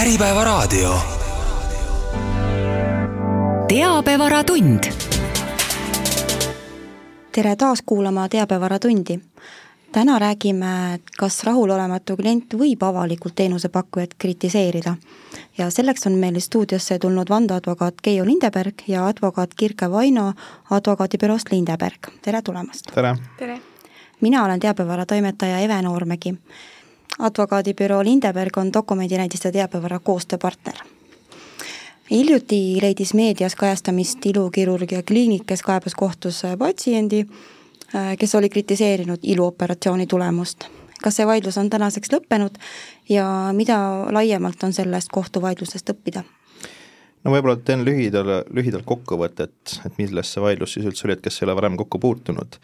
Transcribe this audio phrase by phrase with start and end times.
[0.00, 0.94] Äripäevaraadio.
[3.68, 4.84] teabevaratund.
[7.32, 9.20] tere taas kuulama Teabevaratundi.
[9.92, 14.96] täna räägime, kas rahulolematu klient võib avalikult teenusepakkujat kritiseerida.
[15.58, 20.32] ja selleks on meil stuudiosse tulnud vandeadvokaat Keiu Lindeberg ja advokaat Kirke Vaino
[20.70, 22.86] advokaadibüroost Lindeberg, tere tulemast!
[22.94, 23.16] tere!
[23.38, 23.60] tere!
[24.20, 26.38] mina olen teabevara toimetaja Eve Noormägi
[27.18, 30.74] advokaadibüroo Lindeberg on dokumendinäidiste teabevara koostööpartner.
[32.10, 37.26] hiljuti leidis meedias kajastamist ilukirurgia kliinik, kes kaebas kohtusse patsiendi,
[38.18, 40.64] kes oli kritiseerinud iluoperatsiooni tulemust.
[41.02, 42.58] kas see vaidlus on tänaseks lõppenud
[43.08, 46.22] ja mida laiemalt on sellest kohtuvaidlusest õppida?
[47.24, 51.42] no võib-olla teen lühidalt, lühidalt kokkuvõtet, et milles see vaidlus siis üldse oli, et kes
[51.42, 52.58] ei ole varem kokku puutunud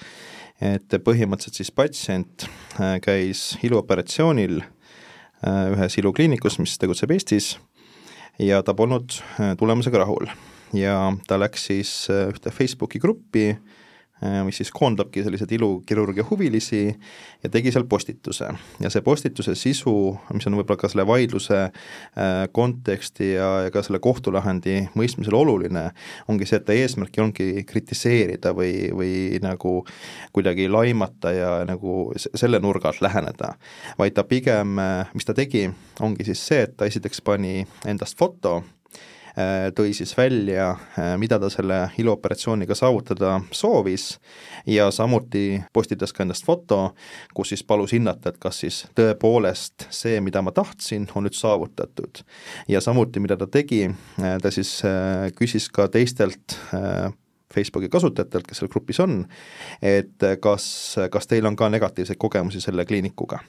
[0.63, 2.47] et põhimõtteliselt siis patsient
[2.81, 7.57] äh, käis iluoperatsioonil äh, ühes ilukliinikus, mis tegutseb Eestis,
[8.41, 10.31] ja ta polnud äh, tulemusega rahul.
[10.75, 13.53] ja ta läks siis ühte Facebooki gruppi,
[14.45, 16.87] mis siis koondabki selliseid ilukirurgia huvilisi
[17.43, 18.49] ja tegi seal postituse.
[18.81, 19.93] ja see postituse sisu,
[20.33, 25.91] mis on võib-olla ka selle vaidluse äh, konteksti ja, ja ka selle kohtulahendi mõistmisel oluline,
[26.33, 29.13] ongi see, et ta eesmärk olnudki kritiseerida või, või
[29.45, 29.75] nagu
[30.33, 33.53] kuidagi laimata ja nagu selle nurga alt läheneda,
[34.01, 35.67] vaid ta pigem, äh, mis ta tegi,
[36.01, 38.86] ongi siis see, et ta esiteks pani endast foto Äh,
[39.77, 44.19] tõi siis välja, äh, mida ta selle iluoperatsiooniga saavutada soovis
[44.67, 46.95] ja samuti postitas ka endast foto,
[47.37, 52.23] kus siis palus hinnata, et kas siis tõepoolest see, mida ma tahtsin, on nüüd saavutatud.
[52.69, 53.85] ja samuti, mida ta tegi,
[54.21, 54.81] äh, ta siis
[55.37, 56.57] küsis ka teistelt
[57.55, 59.21] Facebooki kasutajatelt, kes seal grupis on,
[59.83, 63.41] et kas, kas teil on ka negatiivseid kogemusi selle kliinikuga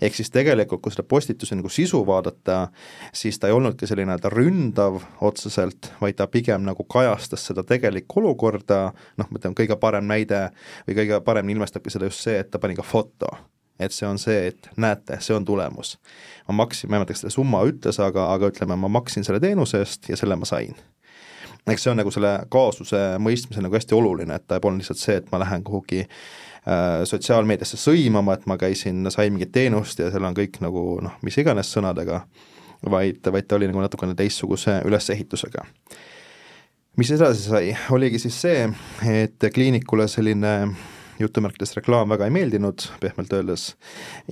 [0.00, 2.68] ehk siis tegelikult, kui seda postituse nagu sisu vaadata,
[3.14, 8.20] siis ta ei olnudki selline nii-öelda ründav otseselt, vaid ta pigem nagu kajastas seda tegelikku
[8.22, 8.80] olukorda,
[9.16, 10.48] noh, ma ütlen, kõige parem näide
[10.88, 13.32] või kõige paremini ilmestabki seda just see, et ta pani ka foto.
[13.76, 15.98] Et see on see, et näete, see on tulemus.
[16.48, 19.40] ma maksin, ma ei mäleta, kas selle summa ütles, aga, aga ütleme, ma maksin selle
[19.40, 20.72] teenuse eest ja selle ma sain.
[21.66, 25.16] Eks see on nagu selle kaasuse mõistmisel nagu hästi oluline, et ta polnud lihtsalt see,
[25.20, 26.06] et ma lähen kuhugi
[27.06, 31.36] sotsiaalmeediasse sõimama, et ma käisin, sain mingit teenust ja seal on kõik nagu noh, mis
[31.38, 32.24] iganes sõnadega,
[32.90, 35.62] vaid, vaid ta oli nagu natukene teistsuguse ülesehitusega.
[36.96, 38.66] mis edasi sai, oligi siis see,
[39.22, 40.56] et kliinikule selline
[41.20, 43.70] jutumärkides reklaam väga ei meeldinud, pehmelt öeldes,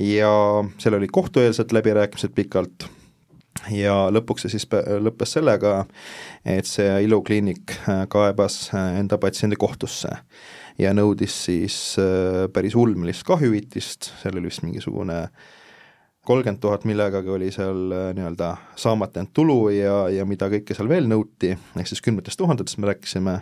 [0.00, 0.34] ja
[0.78, 2.88] seal olid kohtueelsed läbirääkimised pikalt
[3.70, 4.66] ja lõpuks see siis
[5.04, 5.84] lõppes sellega,
[6.44, 10.10] et see ilukliinik äh, kaebas äh, enda patsiendi kohtusse
[10.78, 15.20] ja nõudis siis äh, päris ulmelist kahjuhüvitist, seal oli vist mingisugune
[16.24, 21.08] kolmkümmend tuhat millegagi oli seal nii-öelda saamata jäänud tulu ja, ja mida kõike seal veel
[21.10, 23.34] nõuti, ehk siis kümnetest tuhandetest me rääkisime,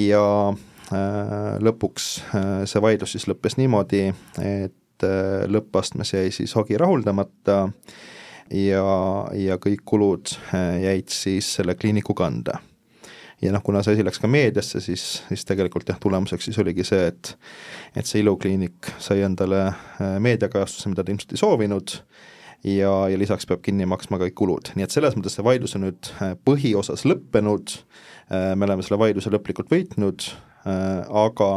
[0.00, 4.06] ja äh, lõpuks äh, see vaidlus siis lõppes niimoodi,
[4.40, 8.00] et äh, lõppastmes jäi siis hagi rahuldamata äh,,
[8.54, 8.84] ja,
[9.36, 12.58] ja kõik kulud äh, jäid siis selle kliiniku kanda.
[13.42, 16.86] Ja noh, kuna see asi läks ka meediasse, siis, siis tegelikult jah, tulemuseks siis oligi
[16.86, 17.34] see, et
[17.96, 21.96] et see ilukliinik sai endale äh, meediakajastuse, mida ta ilmselt ei soovinud,
[22.66, 25.88] ja, ja lisaks peab kinni maksma kõik kulud, nii et selles mõttes see vaidlus on
[25.88, 27.80] nüüd äh, põhiosas lõppenud,
[28.30, 30.22] me oleme selle vaidluse lõplikult võitnud,
[30.62, 31.48] aga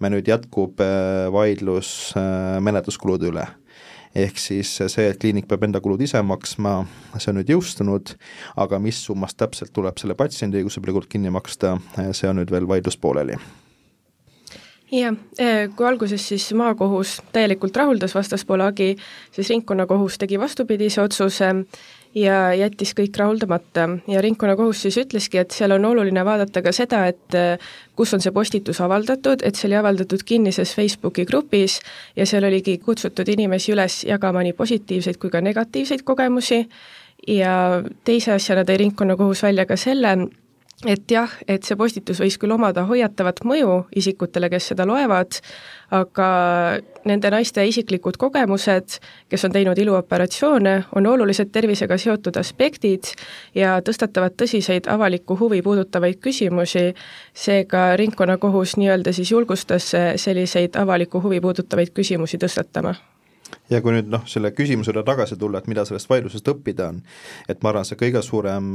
[0.00, 0.78] me nüüd jätkub
[1.34, 1.90] vaidlus
[2.64, 3.44] menetluskulude üle
[4.14, 6.76] ehk siis see, et kliinik peab enda kulud ise maksma,
[7.18, 8.14] see on nüüd jõustunud,
[8.62, 11.76] aga mis summast täpselt tuleb selle patsiendi õigusabile kinni maksta,
[12.12, 13.38] see on nüüd veel vaidlus pooleli.
[14.94, 18.96] Jah, eh, kui alguses siis maakohus täielikult rahuldas vastaspoole hagi,
[19.32, 21.48] siis ringkonnakohus tegi vastupidise otsuse
[22.14, 23.88] ja jättis kõik rahuldamata.
[24.08, 28.22] Ja ringkonnakohus siis ütleski, et seal on oluline vaadata ka seda, et äh, kus on
[28.22, 31.80] see postitus avaldatud, et see oli avaldatud kinnises Facebooki grupis
[32.16, 36.64] ja seal oligi kutsutud inimesi üles jagama nii positiivseid kui ka negatiivseid kogemusi.
[37.28, 40.16] Ja teise asjana tõi ringkonnakohus välja ka selle,
[40.82, 45.38] et jah, et see postitus võis küll omada hoiatavat mõju isikutele, kes seda loevad,
[45.94, 46.28] aga
[47.08, 48.98] nende naiste isiklikud kogemused,
[49.30, 53.14] kes on teinud iluoperatsioone, on olulised tervisega seotud aspektid
[53.56, 56.90] ja tõstatavad tõsiseid avalikku huvi puudutavaid küsimusi,
[57.32, 62.96] seega ringkonnakohus nii-öelda siis julgustas selliseid avalikku huvi puudutavaid küsimusi tõstatama
[63.70, 67.00] ja kui nüüd noh, selle küsimuse juurde tagasi tulla, et mida sellest vaidlusest õppida on,
[67.48, 68.74] et ma arvan, see kõige suurem,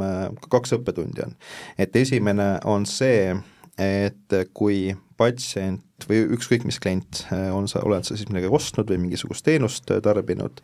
[0.50, 1.36] kaks õppetundi on.
[1.78, 3.36] et esimene on see,
[3.80, 4.90] et kui
[5.20, 9.92] patsient või ükskõik mis klient, on sa, oled sa siis midagi ostnud või mingisugust teenust
[10.04, 10.62] tarbinud,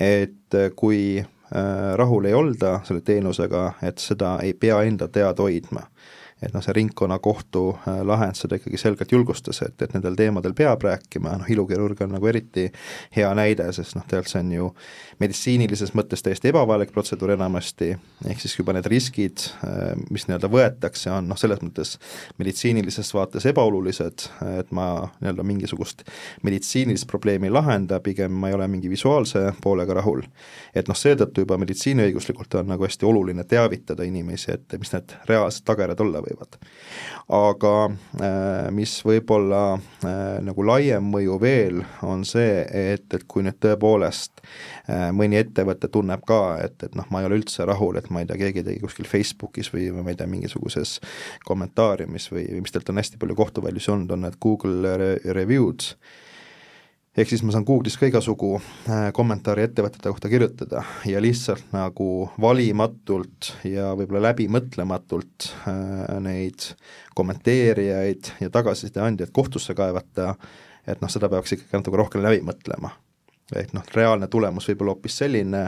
[0.00, 5.84] et kui äh, rahul ei olda selle teenusega, et seda ei pea enda teada hoidma
[6.42, 10.82] et noh, see ringkonnakohtu äh, lahend seda ikkagi selgelt julgustas, et, et nendel teemadel peab
[10.86, 12.68] rääkima, noh ilukirurg on nagu eriti
[13.16, 14.68] hea näide, sest noh, tegelikult see on ju
[15.20, 17.90] meditsiinilises mõttes täiesti ebavajalik protseduur enamasti,
[18.28, 21.96] ehk siis juba need riskid, äh, mis nii-öelda võetakse, on noh, selles mõttes
[22.40, 24.26] meditsiinilises vaates ebaolulised,
[24.56, 24.88] et ma
[25.20, 26.06] nii-öelda mingisugust
[26.46, 30.24] meditsiinilist probleemi ei lahenda, pigem ma ei ole mingi visuaalse poolega rahul.
[30.74, 35.66] et noh, seetõttu juba meditsiiniõiguslikult on nagu hästi oluline teavitada inimesi, et mis need reaalsed
[35.68, 36.56] tagajärjed olla võivad võivad.
[37.30, 43.58] aga äh, mis võib-olla äh, nagu laiem mõju veel, on see, et, et kui nüüd
[43.62, 48.10] tõepoolest äh, mõni ettevõte tunneb ka, et, et noh, ma ei ole üldse rahul, et
[48.10, 50.98] ma ei tea, keegi tegi kuskil Facebookis või, või ma ei tea, mingisuguses
[51.46, 55.94] kommentaariumis või, või mis teilt on hästi palju kohtuväljusi olnud, on need Google re review'd,
[57.16, 62.30] ehk siis ma saan Google'is ka igasugu äh, kommentaare ettevõtete kohta kirjutada ja lihtsalt nagu
[62.40, 66.70] valimatult ja võib-olla läbimõtlematult äh, neid
[67.18, 70.34] kommenteerijaid ja tagasiside andjaid kohtusse kaevata,
[70.86, 72.94] et noh, seda peaks ikkagi natuke rohkem läbi mõtlema.
[73.56, 75.64] ehk noh, reaalne tulemus võib olla hoopis selline,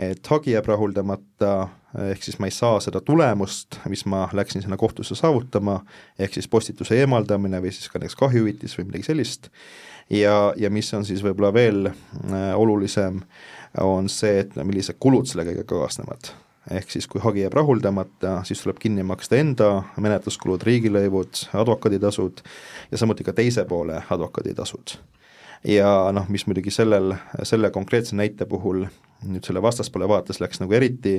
[0.00, 1.68] et hagi jääb rahuldamata,
[1.98, 5.80] ehk siis ma ei saa seda tulemust, mis ma läksin sinna kohtusse saavutama,
[6.18, 9.50] ehk siis postituse eemaldamine või siis ka näiteks kahjuhüvitis või midagi sellist,
[10.10, 13.22] ja, ja mis on siis võib-olla veel äh, olulisem,
[13.80, 16.32] on see, et millised kulud selle kõigega kaasnevad
[16.70, 22.42] ehk siis kui hagi jääb rahuldamata, siis tuleb kinni maksta enda menetluskulud, riigilõivud, advokaaditasud
[22.90, 24.98] ja samuti ka teise poole advokaaditasud.
[25.64, 28.86] Ja noh, mis muidugi sellel, selle konkreetse näite puhul
[29.28, 31.18] nüüd selle vastaspoole vaates läks nagu eriti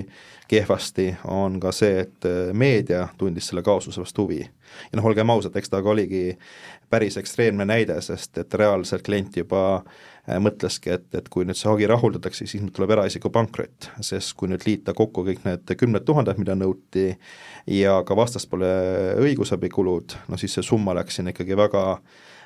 [0.50, 4.42] kehvasti, on ka see, et äh, meedia tundis selle kaasuse vastu huvi.
[4.42, 6.38] ja noh, olgem ausad, eks ta ka oligi
[6.90, 11.70] päris ekstreemne näide, sest et reaalselt klient juba äh, mõtleski, et, et kui nüüd see
[11.70, 16.08] hagi rahuldatakse, siis nüüd tuleb eraisiku pankrot, sest kui nüüd liita kokku kõik need kümned
[16.08, 17.12] tuhanded, mida nõuti,
[17.70, 18.74] ja ka vastaspoole
[19.22, 21.86] õigusabikulud, no siis see summa läks siin ikkagi väga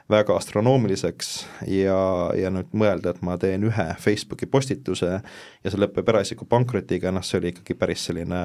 [0.10, 1.30] väga astronoomiliseks
[1.68, 1.98] ja,
[2.38, 7.26] ja nüüd mõelda, et ma teen ühe Facebooki postituse ja see lõpeb eraisiku pankrotiga, noh
[7.26, 8.42] see oli ikkagi päris selline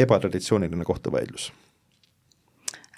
[0.00, 1.50] ebatraditsiooniline kohtuvaidlus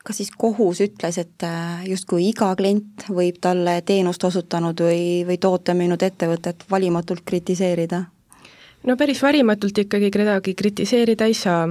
[0.02, 5.38] kas siis kohus ütles, et äh, justkui iga klient võib talle teenust osutanud või, või
[5.38, 8.04] toote müünud ettevõtet valimatult kritiseerida?
[8.82, 11.68] no päris varimatult ikkagi kedagi kritiseerida ei saa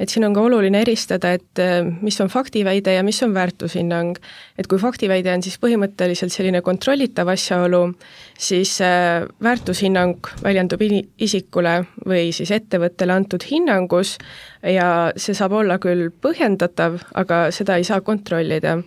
[0.00, 4.16] et siin on ka oluline eristada, et äh, mis on faktiväide ja mis on väärtushinnang.
[4.58, 7.82] et kui faktiväide on siis põhimõtteliselt selline kontrollitav asjaolu,
[8.38, 10.82] siis äh, väärtushinnang väljendub
[11.18, 14.16] isikule või siis ettevõttele antud hinnangus
[14.62, 18.78] ja see saab olla küll põhjendatav, aga seda ei saa kontrollida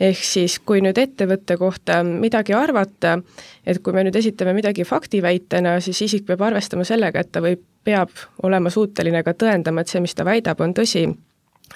[0.00, 3.18] ehk siis kui nüüd ettevõtte kohta midagi arvata,
[3.66, 7.64] et kui me nüüd esitame midagi faktiväitena, siis isik peab arvestama sellega, et ta võib
[7.88, 8.12] peab
[8.44, 11.06] olema suuteline ka tõendama, et see, mis ta väidab, on tõsi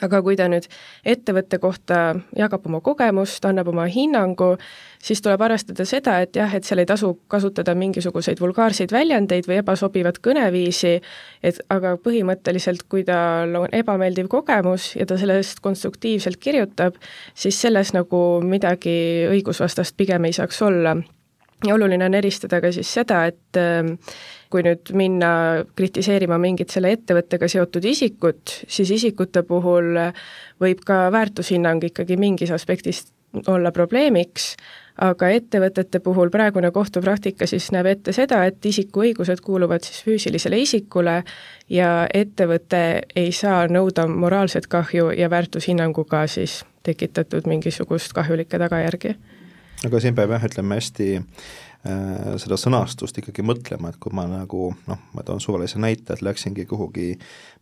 [0.00, 0.66] aga kui ta nüüd
[1.08, 1.98] ettevõtte kohta
[2.38, 4.54] jagab oma kogemust, annab oma hinnangu,
[5.02, 9.60] siis tuleb arvestada seda, et jah, et seal ei tasu kasutada mingisuguseid vulgaarseid väljendeid või
[9.60, 10.94] ebasobivat kõneviisi,
[11.44, 16.96] et aga põhimõtteliselt, kui tal on ebameeldiv kogemus ja ta sellest konstruktiivselt kirjutab,
[17.34, 20.96] siis selles nagu midagi õigusvastast pigem ei saaks olla.
[21.66, 23.58] ja oluline on eristada ka siis seda, et
[24.52, 25.32] kui nüüd minna
[25.78, 29.96] kritiseerima mingit selle ettevõttega seotud isikut, siis isikute puhul
[30.60, 33.06] võib ka väärtushinnang ikkagi mingis aspektis
[33.48, 34.52] olla probleemiks,
[35.00, 40.60] aga ettevõtete puhul praegune kohtupraktika siis näeb ette seda, et isiku õigused kuuluvad siis füüsilisele
[40.60, 41.22] isikule
[41.72, 42.82] ja ettevõte
[43.16, 49.16] ei saa nõuda moraalset kahju ja väärtushinnanguga siis tekitatud mingisugust kahjulikke tagajärgi.
[49.86, 54.68] aga siin peab jah, ütleme hästi Äh, seda sõnastust ikkagi mõtlema, et kui ma nagu
[54.86, 57.08] noh, ma toon suvalise näite, et läksingi kuhugi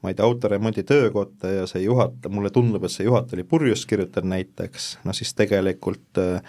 [0.02, 3.84] ma ei tea, autoremondi töökotta ja see juhataja, mulle tundub, et see juhataja oli purjus
[3.88, 6.40] kirjutatud näiteks, no siis tegelikult äh,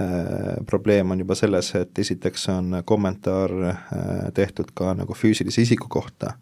[0.00, 3.82] äh, probleem on juba selles, et esiteks on kommentaar äh,
[4.34, 6.32] tehtud ka nagu füüsilise isiku kohta,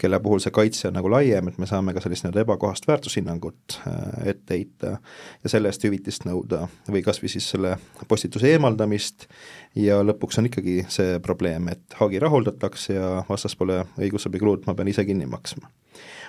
[0.00, 3.78] kelle puhul see kaitse on nagu laiem, et me saame ka sellist nii-öelda ebakohast väärtushinnangut
[3.84, 4.96] äh, ette heita
[5.44, 7.76] ja selle eest hüvitist nõuda või kas või siis selle
[8.08, 9.28] postituse eemaldamist
[9.76, 15.04] ja lõpuks on ikkagi see probleem, et hagi rahuldatakse ja vastaspoole õigusabikulud ma pean ise
[15.06, 15.70] kinni maksma.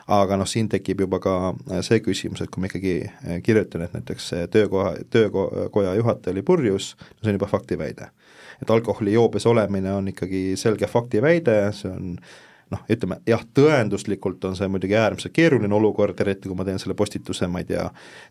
[0.07, 3.83] aga noh, siin tekib juba ka äh, see küsimus, et kui ma ikkagi äh, kirjutan,
[3.83, 8.11] et näiteks töökoha, töökoja juhataja oli purjus, no see on juba faktiväide.
[8.61, 12.15] et alkoholijoobes olemine on ikkagi selge faktiväide, see on
[12.71, 16.97] noh, ütleme jah, tõenduslikult on see muidugi äärmiselt keeruline olukord, eriti kui ma teen selle
[16.97, 17.85] postituse, ma ei tea,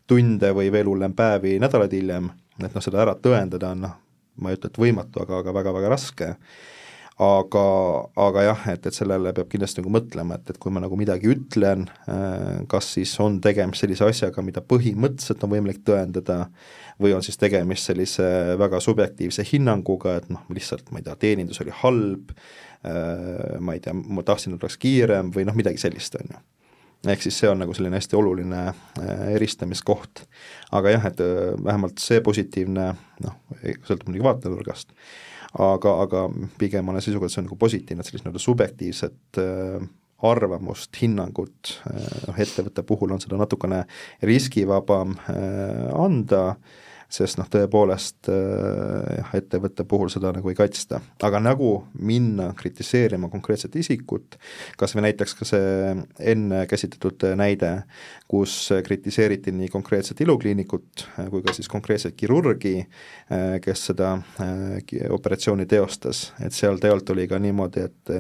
[0.06, 2.30] tunde või veel hullem päevi, nädalaid hiljem,
[2.60, 3.94] et noh, seda ära tõendada on noh,
[4.36, 6.32] ma ei ütle, et võimatu, aga, aga väga-väga raske,
[7.22, 7.64] aga,
[8.20, 11.30] aga jah, et, et sellele peab kindlasti nagu mõtlema, et, et kui ma nagu midagi
[11.32, 16.42] ütlen, äh, kas siis on tegemist sellise asjaga, mida põhimõtteliselt on võimalik tõendada,
[17.00, 18.26] või on siis tegemist sellise
[18.60, 22.36] väga subjektiivse hinnanguga, et noh, lihtsalt ma ei tea, teenindus oli halb,
[22.84, 26.44] äh, ma ei tea, ma tahtsin, et oleks kiirem või noh, midagi sellist, on ju
[27.12, 30.24] ehk siis see on nagu selline hästi oluline äh, eristamiskoht.
[30.72, 31.22] aga jah, et
[31.64, 32.88] vähemalt see positiivne
[33.24, 33.36] noh,
[33.86, 34.96] sõltub muidugi vaatenurgast,
[35.58, 36.24] aga, aga
[36.58, 39.86] pigem olen seisukohal, et see on nagu positiivne, et sellist nii-öelda subjektiivset äh,
[40.26, 43.84] arvamust, hinnangut, äh, noh ettevõtte puhul on seda natukene
[44.24, 46.82] riskivabam äh, anda äh,,
[47.12, 51.00] sest noh, tõepoolest äh, jah, ettevõtte puhul seda nagu ei kaitsta.
[51.22, 54.38] aga nagu minna kritiseerima konkreetset isikut,
[54.78, 55.94] kas või näiteks ka see
[56.32, 57.72] enne käsitletud näide,
[58.28, 64.16] kus kritiseeriti nii konkreetset ilukliinikut äh, kui ka siis konkreetset kirurgi, äh, kes seda
[65.10, 68.14] operatsiooni teostas, et seal tegelikult oli ka niimoodi, et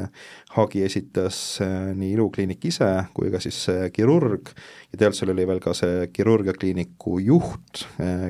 [0.56, 3.58] hagi esitas nii ilukliinik ise kui ka siis
[3.94, 4.52] kirurg.
[4.90, 7.84] Ja tegelikult seal oli veel ka see kirurgiakliiniku juht,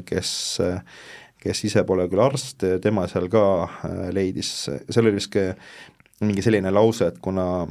[0.09, 0.33] kes
[1.47, 3.43] kes ise pole küll arst, tema seal ka
[4.15, 5.37] leidis, seal oli vist
[6.25, 7.67] mingi selline lause, et kuna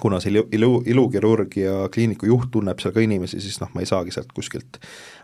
[0.00, 3.82] kuna see ilu, ilu, ilukirurg ja kliiniku juht tunneb seal ka inimesi, siis noh, ma
[3.82, 4.78] ei saagi sealt kuskilt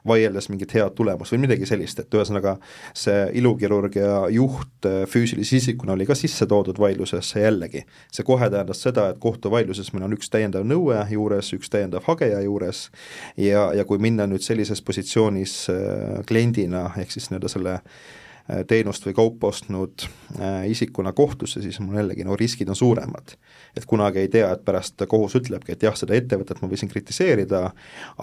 [0.09, 2.57] vaieldes mingit head tulemust või midagi sellist, et ühesõnaga
[2.97, 7.85] see ilukirurg ja juht äh, füüsilise isikuna oli ka sisse toodud vaidlusesse jällegi.
[8.13, 12.41] see kohe tähendas seda, et kohtuvaidluses meil on üks täiendav nõue juures, üks täiendav hageja
[12.45, 12.89] juures
[13.37, 18.28] ja, ja kui minna nüüd sellises positsioonis äh, kliendina, ehk siis nii-öelda selle Äh,
[18.69, 20.07] teenust või kaupa ostnud
[20.41, 23.37] äh, isikuna kohtusse, siis mul jällegi no riskid on suuremad.
[23.77, 27.71] et kunagi ei tea, et pärast kohus ütlebki, et jah, seda ettevõtet ma võisin kritiseerida,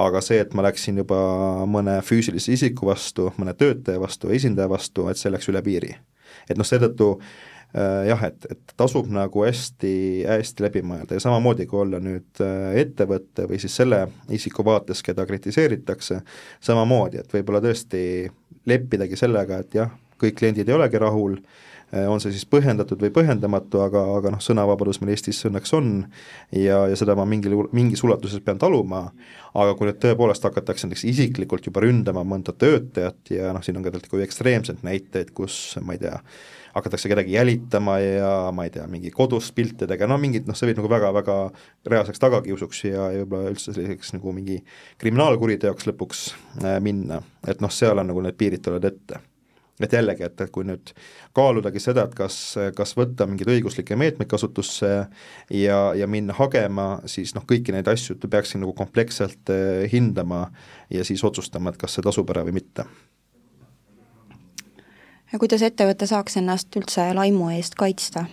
[0.02, 1.18] aga see, et ma läksin juba
[1.70, 5.94] mõne füüsilise isiku vastu, mõne töötaja vastu, esindaja vastu, et see läks üle piiri.
[6.50, 7.10] et noh, seetõttu
[7.78, 12.42] äh, jah, et, et tasub nagu hästi, hästi läbi mõelda ja samamoodi, kui olla nüüd
[12.82, 16.24] ettevõtte või siis selle isiku vaates, keda kritiseeritakse,
[16.66, 18.02] samamoodi, et võib-olla tõesti
[18.66, 21.38] leppidagi sellega, et jah, kõik kliendid ei olegi rahul,
[21.92, 25.92] eh, on see siis põhjendatud või põhjendamatu, aga, aga noh, sõnavabadus meil Eestis õnneks on
[26.52, 29.08] ja, ja seda ma mingil, mingis ulatuses pean taluma,
[29.54, 33.86] aga kui nüüd tõepoolest hakatakse näiteks isiklikult juba ründama mõnda töötajat ja noh, siin on
[33.86, 36.20] ka tegelikult nagu ekstreemseid näiteid, kus ma ei tea,
[36.76, 40.68] hakatakse kedagi jälitama ja ma ei tea, mingi kodust pilte tegema, no mingid noh, see
[40.68, 41.38] võib nagu väga-väga
[41.88, 44.60] reaalseks tagakiusuks ja, ja võib-olla üldse selliseks nagu mingi
[45.00, 46.26] kriminaalkuriteoks lõpuks
[46.66, 49.24] äh, minna, et noh, seal on nagu need piirid tulevad ette
[49.80, 50.94] et jällegi, et, et kui nüüd
[51.36, 52.38] kaaludagi seda, et kas,
[52.78, 54.92] kas võtta mingeid õiguslikke meetmeid kasutusse
[55.52, 60.48] ja, ja minna hagema, siis noh, kõiki neid asju peaksin nagu kompleksselt eh, hindama
[60.94, 62.88] ja siis otsustama, et kas see tasub ära või mitte.
[65.32, 68.28] ja kuidas ettevõte saaks ennast üldse laimu eest kaitsta?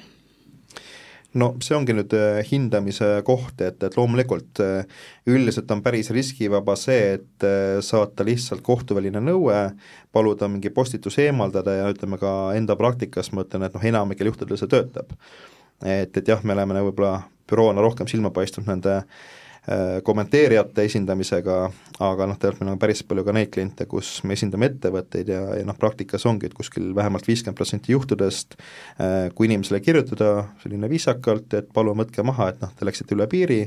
[1.39, 4.87] No see ongi nüüd äh, hindamise koht, et, et loomulikult äh,
[5.31, 9.59] üldiselt on päris riskivaba see, et äh, saata lihtsalt kohtuväline nõue,
[10.13, 14.61] paluda mingi postitus eemaldada ja ütleme ka enda praktikas ma ütlen, et noh, enamikel juhtudel
[14.61, 15.15] see töötab.
[15.83, 19.42] et, et jah, me oleme võib-olla büroona rohkem silma paistnud nende Äh,
[20.03, 21.57] kommenteerijate esindamisega,
[22.03, 25.43] aga noh, tegelikult meil on päris palju ka neid kliente, kus me esindame ettevõtteid ja,
[25.61, 30.91] ja noh, praktikas ongi, et kuskil vähemalt viiskümmend protsenti juhtudest äh, kui inimesele kirjutada selline
[30.91, 33.61] viisakalt, et palun võtke maha, et noh, te läksite üle piiri,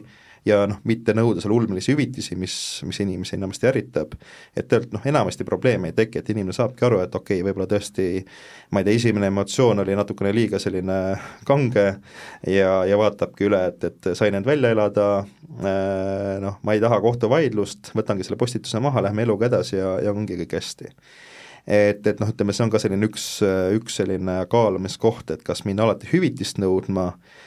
[0.46, 4.14] ja noh, mitte nõuda seal ulmelisi hüvitisi, mis, mis inimesi enamasti ärritab,
[4.54, 7.68] et tegelikult noh, enamasti probleeme ei teki, et inimene saabki aru, et okei okay,, võib-olla
[7.72, 8.08] tõesti
[8.74, 11.00] ma ei tea, esimene emotsioon oli natukene liiga selline
[11.50, 11.86] kange
[12.48, 15.08] ja, ja vaatabki üle, et, et sain end välja elada,
[15.58, 20.14] äh, noh, ma ei taha kohtuvaidlust, võtangi selle postituse maha, lähme eluga edasi ja, ja
[20.14, 20.94] ongi kõik hästi.
[21.66, 23.26] Et, et noh, ütleme, see on ka selline üks,
[23.74, 27.46] üks selline kaalumiskoht, et kas minna alati hüvitist nõudma äh,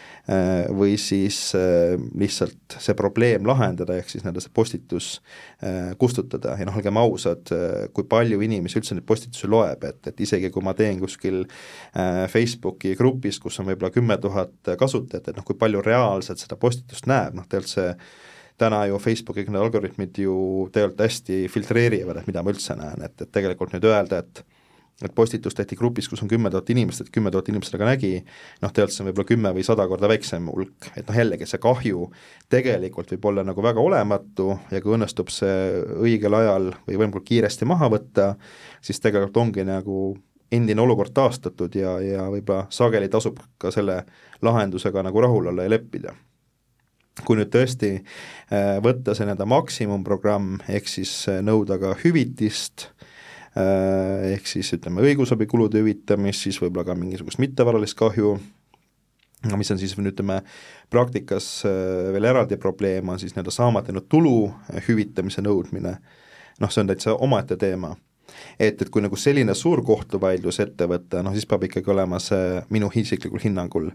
[0.76, 5.10] või siis äh, lihtsalt see probleem lahendada, ehk siis nii-öelda see postitus
[5.64, 6.56] äh, kustutada.
[6.60, 7.48] Ja noh, olgem ausad,
[7.96, 11.44] kui palju inimesi üldse neid postitusi loeb, et, et isegi kui ma teen kuskil
[12.32, 17.08] Facebooki grupis, kus on võib-olla kümme tuhat kasutajat, et noh, kui palju reaalselt seda postitust
[17.08, 17.92] näeb, noh tegelikult see
[18.58, 20.36] täna ju Facebooki need algoritmid ju
[20.74, 24.42] tegelikult hästi filtreerivad, et mida ma üldse näen, et, et tegelikult nüüd öelda, et
[25.04, 27.90] et postitus tehti grupis, kus on kümme tuhat inimest, et kümme tuhat inimest seda ka
[27.92, 28.12] nägi,
[28.62, 31.60] noh, tegelikult see on võib-olla kümme või sada korda väiksem hulk, et noh, jällegi see
[31.62, 32.08] kahju
[32.50, 35.58] tegelikult võib olla nagu väga olematu ja kui õnnestub see
[36.02, 38.32] õigel ajal või võimalikult kiiresti maha võtta,
[38.82, 40.16] siis tegelikult ongi nagu
[40.50, 44.00] endine olukord taastatud ja, ja võib-olla sageli tasub ka selle
[44.42, 46.16] lahendusega nagu rahul olla ja leppida.
[47.26, 53.17] Kui nüüd tõesti äh, võtta see nii-öelda maksimumprogramm, ehk siis äh, nõuda ka hüvitist Äh,
[53.58, 58.34] ehk siis ütleme, õigusabikulude hüvitamist, siis võib-olla ka mingisugust mittevaralist kahju,
[59.50, 60.40] no mis on siis ütleme,
[60.90, 61.48] praktikas
[62.12, 64.36] veel eraldi probleem, on siis nii-öelda saamata jäänud tulu
[64.88, 65.96] hüvitamise nõudmine,
[66.60, 67.94] noh, see on täitsa omaette teema.
[68.58, 72.60] Et, et kui nagu selline suur kohtuvaidlus ette võtta, noh siis peab ikkagi olema see,
[72.70, 73.88] minu isiklikul hinnangul,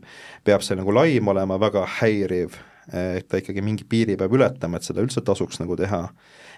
[0.44, 2.58] peab see nagu laim olema väga häiriv,
[2.92, 6.08] et ta ikkagi mingi piiri peab ületama, et seda üldse tasuks nagu teha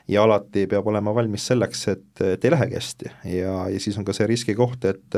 [0.07, 4.05] ja alati peab olema valmis selleks, et, et ei lähegi hästi ja, ja siis on
[4.05, 5.17] ka see riskikoht, et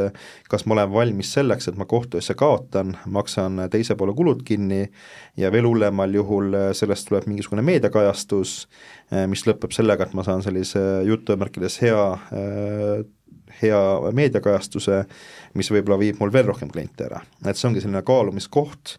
[0.49, 4.85] kas ma olen valmis selleks, et ma kohtuasja kaotan, maksan teise poole kulud kinni
[5.37, 8.55] ja veel hullemal juhul sellest tuleb mingisugune meediakajastus,
[9.27, 12.07] mis lõpeb sellega, et ma saan sellise jutumärkides hea
[13.57, 13.83] hea
[14.15, 15.03] meediakajastuse,
[15.57, 17.21] mis võib-olla viib mul veel rohkem kliente ära.
[17.45, 18.97] et see ongi selline kaalumiskoht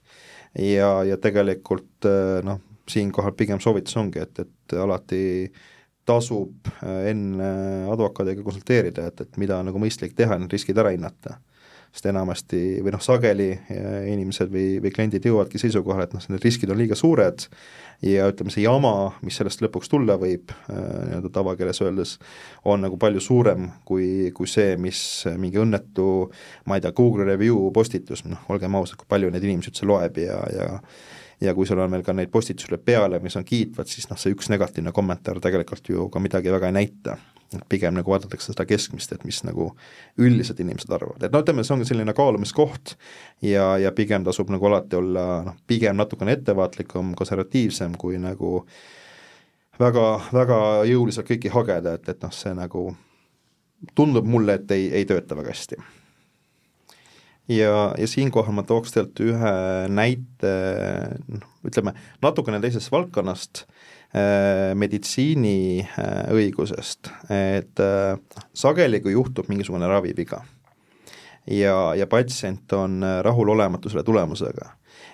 [0.59, 2.09] ja, ja tegelikult
[2.45, 5.21] noh, siinkohal pigem soovitus ongi, et, et alati
[6.08, 7.50] tasub äh, enne
[7.92, 11.38] advokaadiga konsulteerida, et, et mida on nagu mõistlik teha, need riskid ära hinnata.
[11.88, 16.44] sest enamasti või noh, sageli äh, inimesed või, või kliendid jõuavadki seisukohale, et noh, need
[16.44, 17.46] riskid on liiga suured
[18.04, 18.92] ja ütleme, see jama,
[19.24, 22.18] mis sellest lõpuks tulla võib, äh, nii-öelda tavakeeles öeldes,
[22.68, 25.00] on nagu palju suurem kui, kui see, mis
[25.40, 26.28] mingi õnnetu
[26.68, 30.20] ma ei tea, Google review postitus, noh, olgem ausad, kui palju neid inimesi üldse loeb
[30.20, 30.68] ja, ja
[31.40, 34.35] ja kui sul on veel ka neid postitusi peale, mis on kiitvad, siis noh, see
[34.35, 37.18] üks negatiivne kommentaar tegelikult ju ka midagi väga ei näita.
[37.49, 39.71] et pigem nagu vaadatakse seda keskmist, et mis nagu
[40.21, 42.92] üldiselt inimesed arvavad, et no ütleme, see ongi selline kaalumiskoht
[43.40, 48.66] ja, ja pigem tasub nagu alati olla noh, pigem natukene ettevaatlikum, konservatiivsem, kui nagu
[49.80, 50.04] väga,
[50.37, 50.59] väga
[50.90, 52.85] jõuliselt kõiki hageda, et, et noh, see nagu
[53.97, 55.80] tundub mulle, et ei, ei tööta väga hästi
[57.48, 59.52] ja, ja siinkohal ma tooks tegelikult ühe
[59.92, 60.52] näite,
[61.32, 61.92] noh, ütleme
[62.24, 63.68] natukene teisest valdkonnast äh,,
[64.78, 68.18] meditsiiniõigusest äh,, et äh,
[68.56, 70.38] sageli, kui juhtub mingisugune raviviga
[71.46, 74.66] ja, ja patsient on äh, rahulolematu selle tulemusega,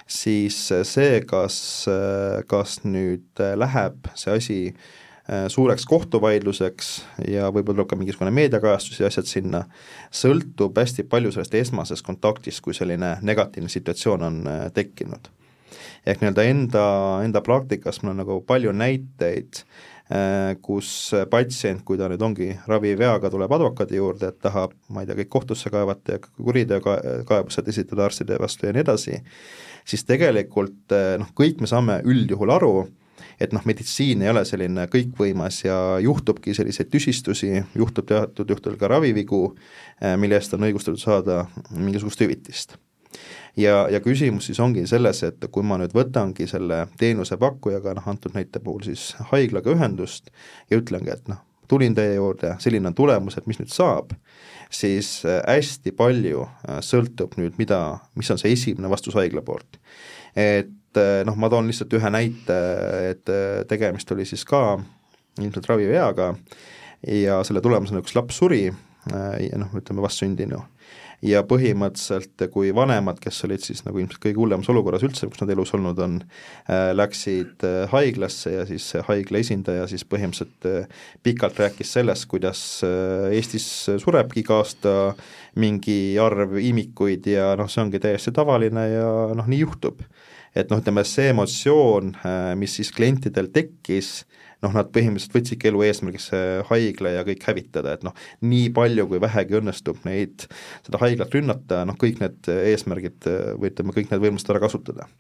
[0.07, 1.57] siis see, kas,
[1.91, 5.04] äh, kas nüüd äh, läheb see asi äh, Äh,
[5.49, 6.91] suureks kohtuvaidluseks
[7.33, 9.63] ja võib-olla tuleb ka mingisugune meediakajastus ja asjad sinna,
[10.13, 15.31] sõltub hästi palju sellest esmasest kontaktist, kui selline negatiivne situatsioon on äh, tekkinud.
[16.07, 16.85] ehk nii-öelda enda,
[17.25, 19.63] enda praktikas mul on nagu palju näiteid,
[20.13, 25.09] äh, kus patsient, kui ta nüüd ongi raviveaga, tuleb advokaadi juurde, et tahab, ma ei
[25.09, 29.23] tea, kõik kohtusse kaevata ja kuriteokaebused esitada arstide vastu ja nii edasi,
[29.89, 32.75] siis tegelikult noh, kõik me saame üldjuhul aru,
[33.41, 38.91] et noh, meditsiin ei ole selline kõikvõimas ja juhtubki selliseid tüsistusi, juhtub teatud juhtudel ka
[38.95, 39.45] ravivigu,
[40.01, 42.79] eh, mille eest on õigustatud saada mingisugust hüvitist
[43.57, 48.35] ja, ja küsimus siis ongi selles, et kui ma nüüd võtangi selle teenusepakkujaga, noh antud
[48.37, 50.31] näite puhul siis haiglaga ühendust
[50.71, 54.15] ja ütlengi, et noh, tulin teie juurde, selline on tulemus, et mis nüüd saab,
[54.71, 57.83] siis eh, hästi palju eh, sõltub nüüd, mida,
[58.19, 59.79] mis on see esimene vastus haigla poolt.
[60.35, 60.73] et
[61.27, 62.59] noh, ma toon lihtsalt ühe näite,
[63.11, 64.79] et eh, tegemist oli siis ka
[65.41, 66.35] ilmselt raviveaga
[67.25, 70.63] ja selle tulemusena üks laps suri, eh, noh, ütleme vastsündinu.
[71.25, 75.53] Ja põhimõtteliselt kui vanemad, kes olid siis nagu ilmselt kõige hullemas olukorras üldse, kus nad
[75.55, 76.19] elus olnud on
[76.99, 80.91] läksid haiglasse ja siis haigla esindaja siis põhimõtteliselt
[81.25, 83.71] pikalt rääkis sellest, kuidas Eestis
[84.03, 84.95] surebki iga aasta
[85.57, 90.05] mingi arv imikuid ja noh, see ongi täiesti tavaline ja noh, nii juhtub
[90.55, 94.25] et noh, ütleme see emotsioon, äh, mis siis klientidel tekkis,
[94.65, 96.31] noh, nad põhimõtteliselt võtsidki elu eesmärgiks
[96.71, 98.15] haigla ja kõik hävitada, et noh,
[98.47, 100.47] nii palju, kui vähegi õnnestub neid,
[100.87, 103.29] seda haiglat rünnata, noh, kõik need eesmärgid
[103.61, 105.11] või ütleme, kõik need võimalused ära kasutada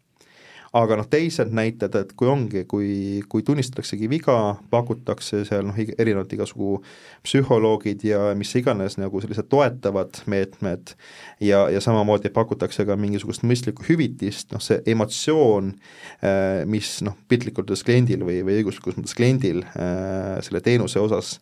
[0.74, 4.36] aga noh, teised näited, et kui ongi, kui, kui tunnistataksegi viga,
[4.72, 6.80] pakutakse seal noh, erinevad igasugu
[7.22, 10.96] psühholoogid ja mis iganes nagu sellised toetavad meetmed
[11.44, 15.70] ja, ja samamoodi pakutakse ka mingisugust mõistlikku hüvitist, noh see emotsioon,
[16.26, 21.36] äh, mis noh, piltlikult öeldes kliendil või, või õiguslikus mõttes kliendil äh, selle teenuse osas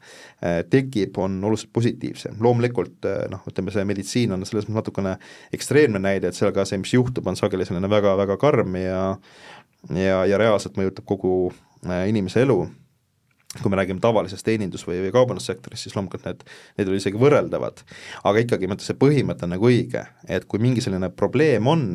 [0.44, 2.36] äh, tekib, on oluliselt positiivsem.
[2.40, 5.16] loomulikult noh, ütleme see meditsiin on selles mõttes natukene
[5.56, 9.02] ekstreemne näide, et seal ka see, mis juhtub, on sageli selline väga-väga karm ja
[9.90, 12.58] ja, ja reaalselt mõjutab kogu äh, inimese elu,
[13.60, 16.44] kui me räägime tavalisest teenindus- või, või kaubandussektorist, siis loomulikult need,
[16.78, 17.82] need ei ole isegi võrreldavad.
[18.24, 21.88] aga ikkagi, ma ütlen, see põhimõte on nagu õige, et kui mingi selline probleem on,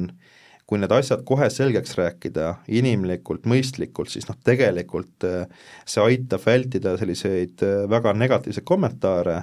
[0.67, 5.45] kui need asjad kohe selgeks rääkida inimlikult, mõistlikult, siis noh, tegelikult äh,
[5.87, 9.37] see aitab vältida selliseid äh, väga negatiivseid kommentaare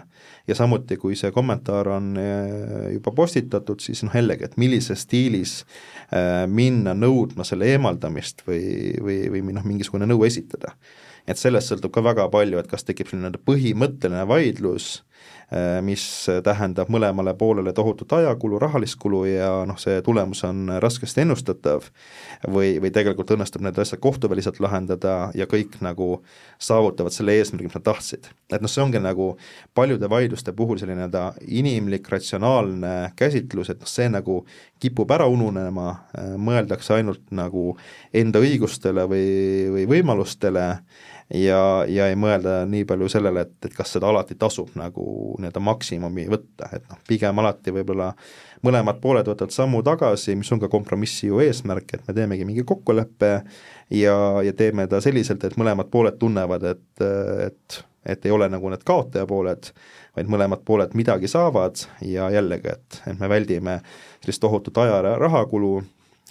[0.45, 5.63] ja samuti, kui see kommentaar on äh, juba postitatud, siis noh, jällegi, et millises stiilis
[6.47, 10.77] minna nõudma selle eemaldamist või, või, või noh, mingisugune nõu esitada.
[11.27, 14.99] et sellest sõltub ka väga palju, et kas tekib selline põhimõtteline vaidlus
[15.85, 16.03] mis
[16.45, 21.87] tähendab mõlemale poolele tohutut ajakulu, rahalist kulu ja noh, see tulemus on raskesti ennustatav
[22.49, 26.09] või, või tegelikult õnnestub need asjad kohtuväliselt lahendada ja kõik nagu
[26.59, 28.31] saavutavad selle eesmärgi, mis nad tahtsid.
[28.51, 29.35] et noh, see ongi nagu
[29.75, 34.43] paljude vaidluste puhul selline nii-öelda inimlik, ratsionaalne käsitlus, et noh, see nagu
[34.81, 37.75] kipub ära ununema, äh, mõeldakse ainult nagu
[38.15, 39.27] enda õigustele või,
[39.75, 40.69] või võimalustele
[41.33, 45.05] ja, ja ei mõelda nii palju sellele, et, et kas seda alati tasub nagu
[45.41, 48.11] nii-öelda maksimumi võtta, et noh, pigem alati võib-olla
[48.65, 52.65] mõlemad pooled võtavad sammu tagasi, mis on ka kompromissi ju eesmärk, et me teemegi mingi
[52.67, 53.33] kokkuleppe
[53.97, 57.05] ja, ja teeme ta selliselt, et mõlemad pooled tunnevad, et,
[57.49, 59.71] et et ei ole nagu need kaotaja pooled,
[60.13, 63.79] vaid mõlemad pooled midagi saavad ja jällegi, et, et me väldime
[64.19, 65.79] sellist tohutut aja- ja rahakulu,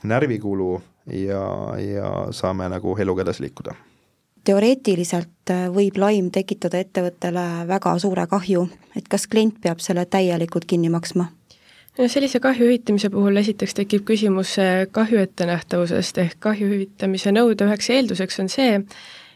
[0.06, 0.76] närvikulu
[1.18, 1.42] ja,
[1.82, 3.74] ja saame nagu eluga edasi liikuda
[4.44, 10.68] teoreetiliselt äh, võib laim tekitada ettevõttele väga suure kahju, et kas klient peab selle täielikult
[10.70, 11.30] kinni maksma?
[11.98, 17.68] no sellise kahju hüvitamise puhul esiteks tekib küsimus äh, kahju ettenähtavusest ehk kahju hüvitamise nõude
[17.68, 18.80] üheks eelduseks on see,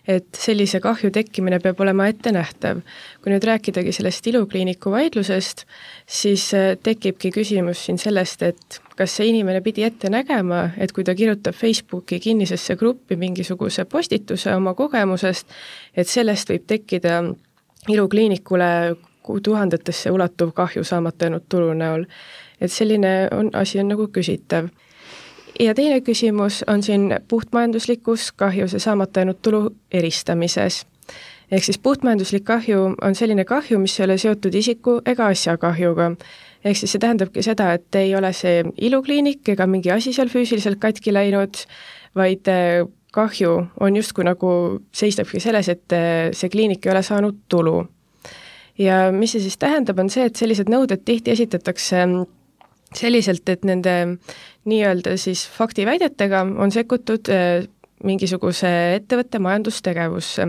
[0.07, 2.81] et sellise kahju tekkimine peab olema ettenähtav.
[3.21, 5.65] kui nüüd rääkidagi sellest ilukliiniku vaidlusest,
[6.05, 11.03] siis äh, tekibki küsimus siin sellest, et kas see inimene pidi ette nägema, et kui
[11.03, 15.47] ta kirjutab Facebooki kinnisesse gruppi mingisuguse postituse oma kogemusest,
[15.95, 17.21] et sellest võib tekkida
[17.87, 18.95] ilukliinikule
[19.43, 22.05] tuhandetesse ulatuv kahju saamata jäänud tulu näol.
[22.61, 24.69] et selline on, asi on nagu küsitav.
[25.59, 30.85] Ja teine küsimus on siin puhtmajanduslikus kahjus ja saamata jäänud tulu eristamises
[31.51, 36.11] ehk siis puhtmajanduslik kahju on selline kahju, mis ei ole seotud isiku ega asja kahjuga
[36.65, 40.79] ehk siis see tähendabki seda, et ei ole see ilukliinik ega mingi asi seal füüsiliselt
[40.81, 41.59] katki läinud,
[42.17, 44.49] vaid äh, kahju on justkui nagu,
[44.95, 47.85] seisnebki selles, et äh, see kliinik ei ole saanud tulu.
[48.77, 52.27] ja mis see siis tähendab, on see, et sellised nõuded tihti esitatakse mm,
[52.95, 53.95] selliselt, et nende
[54.67, 57.67] nii-öelda siis faktiväidetega on sekkutud äh,
[58.03, 60.47] mingisuguse ettevõtte majandustegevusse.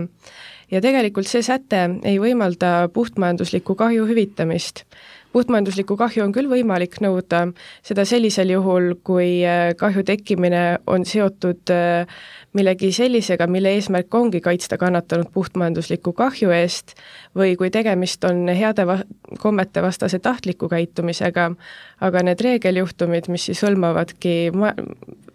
[0.71, 4.85] ja tegelikult see säte ei võimalda puhtmajanduslikku kahju hüvitamist
[5.33, 7.47] puhtmajanduslikku kahju on küll võimalik nõuda,
[7.85, 12.21] seda sellisel juhul, kui äh, kahju tekkimine on seotud äh,
[12.53, 16.95] millegi sellisega, mille eesmärk ongi kaitsta kannatanud puhtmajandusliku kahju eest
[17.37, 19.03] või kui tegemist on heade va-,
[19.39, 21.49] kommete vastase tahtliku käitumisega,
[22.01, 24.73] aga need reegeljuhtumid, mis siis hõlmavadki ma-,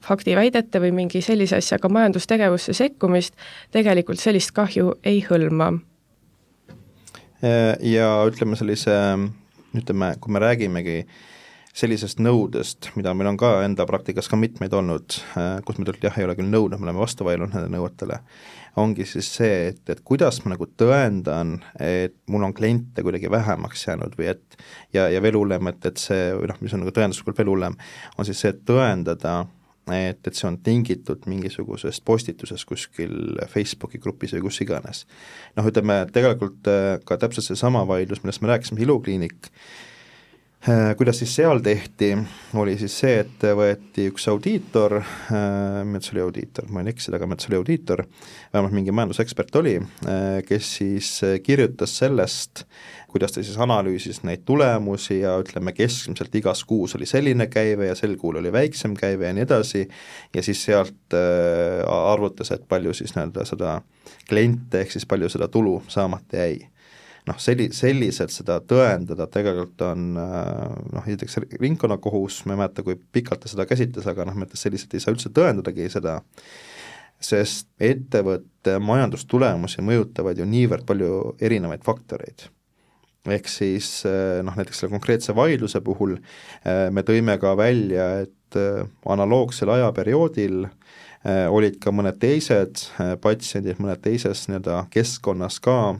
[0.05, 3.39] faktiväidete või mingi sellise asjaga majandustegevusse sekkumist,
[3.75, 5.73] tegelikult sellist kahju ei hõlma.
[7.81, 8.95] ja ütleme, sellise
[9.77, 11.05] ütleme, kui me räägimegi
[11.75, 16.07] sellisest nõudest, mida meil on ka enda praktikas ka mitmeid olnud, äh, kus me tegelikult
[16.07, 18.21] jah, ei ole küll nõudnud, me oleme vastu vaielnud nendele nõuetele,
[18.79, 23.89] ongi siis see, et, et kuidas ma nagu tõendan, et mul on kliente kuidagi vähemaks
[23.89, 24.59] jäänud või et
[24.95, 27.79] ja, ja veel hullem, et, et see, või noh, mis on nagu tõenduslikult veel hullem,
[28.19, 29.41] on siis see, et tõendada,
[29.91, 35.03] et, et see on tingitud mingisugusest postitusest kuskil Facebooki grupis või kus iganes.
[35.59, 39.51] noh, ütleme tegelikult äh, ka täpselt seesama vaidlus, millest me rääkisime, ilukliinik,
[40.97, 42.15] kuidas siis seal tehti,
[42.57, 47.29] oli siis see, et võeti üks audiitor, äh, see oli audiitor, ma võin eksida, aga
[47.37, 48.05] see oli audiitor,
[48.55, 49.77] vähemalt mingi majandusekspert oli,
[50.49, 51.11] kes siis
[51.45, 52.65] kirjutas sellest,
[53.15, 57.95] kuidas ta siis analüüsis neid tulemusi ja ütleme, keskmiselt igas kuus oli selline käive ja
[57.95, 59.85] sel kuul oli väiksem käive ja nii edasi,
[60.35, 63.77] ja siis sealt äh, arvutas, et palju siis nii-öelda seda
[64.29, 66.65] kliente, ehk siis palju seda tulu saamata jäi
[67.29, 72.99] noh, selli-, selliselt seda tõendada tegelikult on äh, noh, näiteks ringkonnakohus, ma ei mäleta, kui
[72.99, 76.19] pikalt ta seda käsitles, aga noh, mõttes selliselt ei saa üldse tõendadagi seda,
[77.25, 82.49] sest ettevõtte majandustulemusi mõjutavad ju niivõrd palju erinevaid faktoreid.
[83.33, 88.34] Ehk siis eh, noh, näiteks selle konkreetse vaidluse puhul eh, me tõime ka välja, et
[88.61, 90.67] eh, analoogsel ajaperioodil
[91.25, 92.83] olid ka mõned teised
[93.25, 95.95] patsiendid mõned teises nii-öelda keskkonnas ka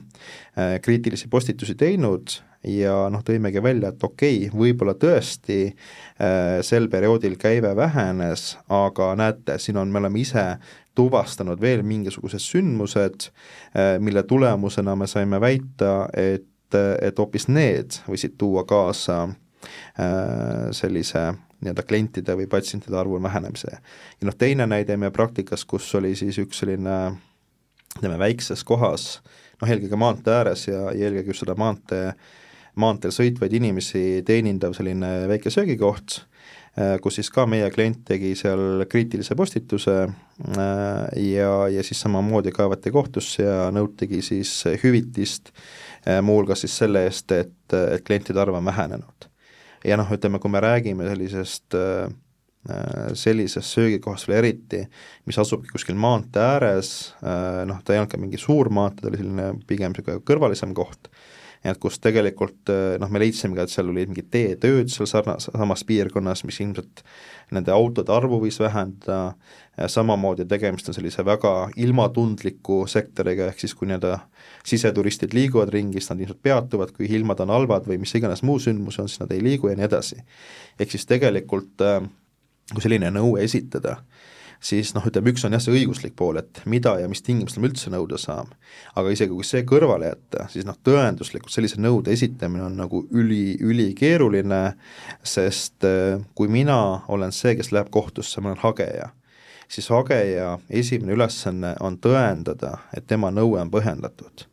[0.85, 2.35] kriitilisi postitusi teinud
[2.69, 5.73] ja noh, tõimegi välja, et okei okay,, võib-olla tõesti
[6.61, 10.45] sel perioodil käive vähenes, aga näete, siin on, me oleme ise
[10.93, 13.31] tuvastanud veel mingisugused sündmused,
[14.05, 21.33] mille tulemusena me saime väita, et et, et hoopis need võisid tuua kaasa äh, sellise
[21.63, 23.77] nii-öelda klientide või patsientide arvu vähenemise.
[24.21, 26.97] ja noh, teine näide meie praktikas, kus oli siis üks selline
[27.95, 29.19] ütleme, väikses kohas,
[29.61, 32.11] noh eelkõige maantee ääres ja, ja eelkõige just seda maantee,
[32.81, 36.17] maanteel sõitvaid inimesi teenindav selline väike söögikoht,
[36.75, 40.65] äh, kus siis ka meie klient tegi seal kriitilise postituse äh,
[41.23, 45.55] ja, ja siis samamoodi kaevati kohtusse ja nõutigi siis hüvitist
[46.21, 49.25] muuhulgas siis selle eest, et, et klientide arv on vähenenud.
[49.85, 52.07] Ja noh, ütleme, kui me räägime sellisest äh,
[53.13, 54.81] sellises söögikohas veel eriti,
[55.29, 56.89] mis asubki kuskil maantee ääres,
[57.69, 61.11] noh, ta ei olnud ka mingi suur maantee, ta oli selline pigem niisugune kõrvalisem koht,
[61.61, 65.85] et kus tegelikult noh, me leidsime ka, et seal olid mingid teetööd seal sarnas, samas
[65.85, 67.05] piirkonnas, mis ilmselt
[67.53, 69.35] nende autode arvu võis vähendada,
[69.91, 74.17] samamoodi tegemist on sellise väga ilmatundliku sektoriga, ehk siis kui nii-öelda
[74.65, 78.57] siseturistid liiguvad ringi, siis nad ilmselt peatuvad, kui ilmad on halvad või mis iganes muu
[78.63, 80.21] sündmus on, siis nad ei liigu ja nii edasi.
[80.79, 81.83] ehk siis tegelikult
[82.73, 83.99] kui selline nõue esitada,
[84.63, 87.69] siis noh, ütleme üks on jah, see õiguslik pool, et mida ja mis tingimustel me
[87.71, 88.55] üldse nõuda saame.
[88.95, 93.57] aga isegi kui see kõrvale jätta, siis noh, tõenduslikult sellise nõude esitamine on nagu üli,
[93.61, 94.63] ülikeeruline,
[95.23, 99.11] sest äh, kui mina olen see, kes läheb kohtusse, ma olen hageja,
[99.67, 104.47] siis hageja esimene ülesanne on tõendada, et tema nõue on põhjendatud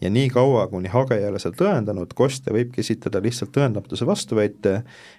[0.00, 4.74] ja nii kaua, kuni hageja ei ole seda tõendanud, kostja võibki esitada lihtsalt tõendamatuse vastuväite,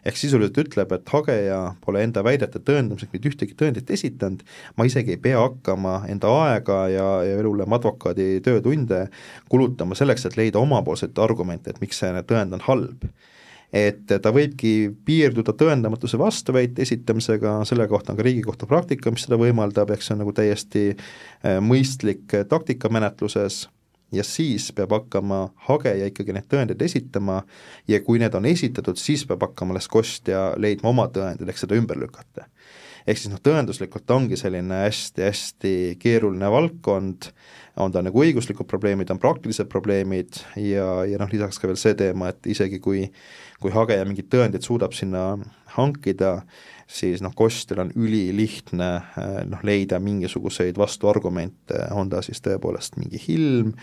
[0.07, 4.45] ehk sisuliselt ütleb, et hageja pole enda väidete tõendamiseks mitte ühtegi tõendit esitanud,
[4.77, 9.07] ma isegi ei pea hakkama enda aega ja, ja elulemm advokaadi töötunde
[9.51, 13.09] kulutama selleks, et leida omapoolseid argumente, et miks see tõend on halb.
[13.75, 19.37] Et ta võibki piirduda tõendamatuse vastuväite esitamisega, selle kohta on ka Riigikohtu praktika, mis seda
[19.37, 23.67] võimaldab, ehk see on nagu täiesti eh, mõistlik taktika menetluses
[24.11, 27.41] ja siis peab hakkama hageja ikkagi neid tõendeid esitama
[27.87, 31.77] ja kui need on esitatud, siis peab hakkama alles kostja leidma oma tõendid, ehk seda
[31.77, 32.47] ümber lükata.
[33.07, 37.31] Ehk siis noh, tõenduslikult ongi selline hästi-hästi keeruline valdkond,
[37.79, 41.95] on ta nagu õiguslikud probleemid, on praktilised probleemid ja, ja noh, lisaks ka veel see
[41.99, 43.05] teema, et isegi kui
[43.59, 45.33] kui hageja mingit tõendit suudab sinna
[45.75, 46.39] hankida,
[46.89, 53.21] siis noh, kostjal on ülilihtne äh, noh, leida mingisuguseid vastuargumente, on ta siis tõepoolest mingi
[53.35, 53.73] ilm,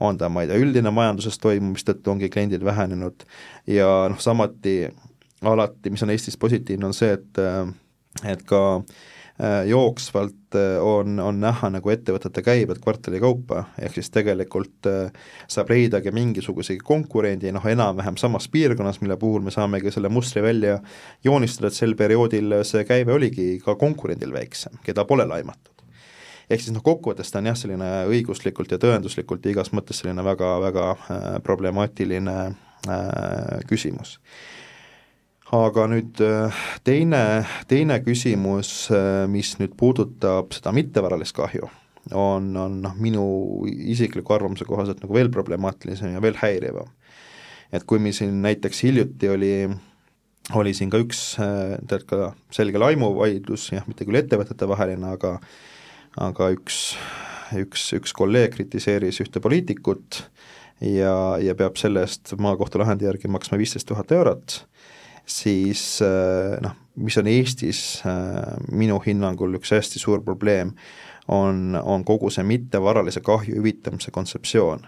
[0.00, 3.26] on ta, ma ei tea, üldine majanduses toimuv, mistõttu ongi kliendid vähenenud.
[3.70, 4.78] Ja noh, samuti
[5.46, 7.68] alati, mis on Eestis positiivne, on see, et äh,
[8.24, 14.10] et ka äh, jooksvalt äh, on, on näha nagu ettevõtete käibed kvartali kaupa, ehk siis
[14.14, 15.12] tegelikult äh,
[15.52, 20.78] saab leidagi mingisugusegi konkurendi noh, enam-vähem samas piirkonnas, mille puhul me saamegi selle mustri välja
[21.24, 25.72] joonistada, et sel perioodil see käive oligi ka konkurendil väiksem, keda pole laimatud.
[26.46, 30.22] Ehk siis noh, kokkuvõttes ta on jah, selline õiguslikult ja tõenduslikult ja igas mõttes selline
[30.22, 30.84] väga, väga
[31.42, 34.20] problemaatiline äh, küsimus
[35.54, 41.68] aga nüüd äh, teine, teine küsimus, äh, mis nüüd puudutab seda mittevaralist kahju,
[42.10, 43.26] on, on noh, minu
[43.66, 46.90] isikliku arvamuse kohaselt nagu veel problemaatilisem ja veel häirivam.
[47.74, 49.54] et kui meil siin näiteks hiljuti oli,
[50.54, 55.38] oli siin ka üks äh, tead ka selge laimuvaidlus, jah, mitte küll ettevõtete vaheline, aga
[56.16, 56.96] aga üks,
[57.54, 60.24] üks, üks kolleeg kritiseeris ühte poliitikut
[60.80, 64.62] ja, ja peab selle eest maakohtu lahendi järgi maksma viisteist tuhat eurot
[65.26, 70.74] siis äh, noh, mis on Eestis äh, minu hinnangul üks hästi suur probleem,
[71.28, 74.86] on, on kogu see mittevaralise kahju hüvitamise kontseptsioon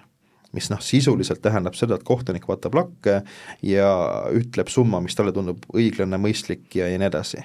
[0.56, 3.20] mis noh, sisuliselt tähendab seda, et kohtunik vaatab lakke
[3.64, 3.90] ja
[4.32, 7.42] ütleb summa, mis talle tundub õiglane, mõistlik ja, ja nii edasi.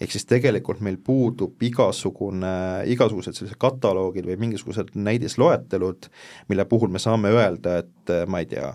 [0.00, 2.54] ehk siis tegelikult meil puudub igasugune,
[2.90, 6.08] igasugused sellised kataloogid või mingisugused näidisloetelud,
[6.48, 8.72] mille puhul me saame öelda, et ma ei tea,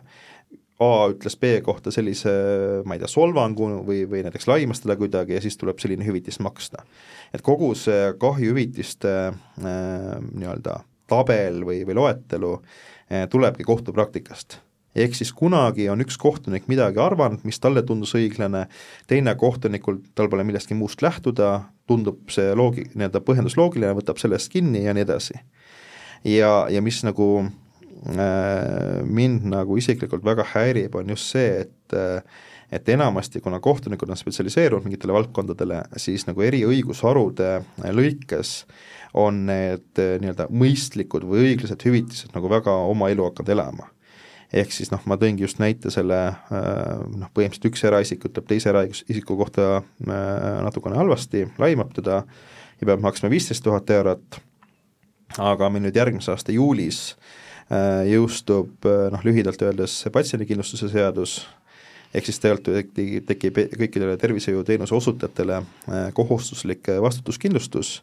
[0.79, 2.31] A ütles B kohta sellise,
[2.87, 6.39] ma ei tea, solvangu või, või näiteks laimas teda kuidagi ja siis tuleb selline hüvitis
[6.39, 6.85] maksta.
[7.33, 14.61] et kogu see kahjuhüvitiste äh, nii-öelda tabel või, või loetelu äh, tulebki kohtupraktikast.
[14.95, 18.65] ehk siis kunagi on üks kohtunik midagi arvanud, mis talle tundus õiglane,
[19.07, 24.51] teine kohtunikul, tal pole millestki muust lähtuda, tundub see loogi-, nii-öelda põhjendus loogiline, võtab sellest
[24.51, 25.41] kinni ja nii edasi.
[26.23, 27.49] ja, ja mis nagu
[27.99, 32.21] mind nagu isiklikult väga häirib, on just see, et äh,
[32.71, 37.63] et enamasti, kuna kohtunikud on spetsialiseerunud mingitele valdkondadele, siis nagu eri õigusharude
[37.97, 38.51] lõikes
[39.17, 43.89] on need äh, nii-öelda mõistlikud või õiglased hüvitised nagu väga oma elu hakanud elama.
[44.53, 49.37] Ehk siis noh, ma tõingi just näite selle noh, põhimõtteliselt üks eraisik ütleb teise eraisiku
[49.37, 49.83] kohta
[50.65, 52.23] natukene halvasti, laimab teda
[52.79, 54.39] ja peab maksma viisteist tuhat eurot,
[55.37, 57.48] aga meil nüüd järgmise aasta juulis äh, Äh,
[58.09, 61.39] jõustub äh, noh, lühidalt öeldes patsiendikindlustuse seadus,
[62.13, 62.97] ehk siis tegelikult
[63.29, 67.99] tekib kõikidele tervishoiuteenuse osutajatele äh, kohustuslik vastutuskindlustus.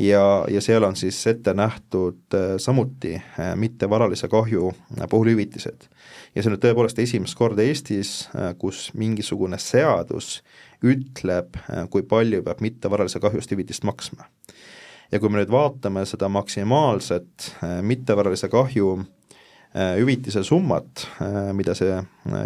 [0.00, 2.32] Ja, ja seal on siis ette nähtud
[2.64, 3.18] samuti
[3.60, 4.70] mittevaralise kahju
[5.10, 5.84] puhul hüvitised.
[6.34, 10.38] ja see on nüüd tõepoolest esimest korda Eestis, kus mingisugune seadus
[10.80, 11.60] ütleb,
[11.92, 14.24] kui palju peab mittevaralise kahju eest hüvitist maksma
[15.12, 18.96] ja kui me nüüd vaatame seda maksimaalset äh, mittevaralise kahju
[19.72, 21.06] hüvitise summat,
[21.56, 21.94] mida see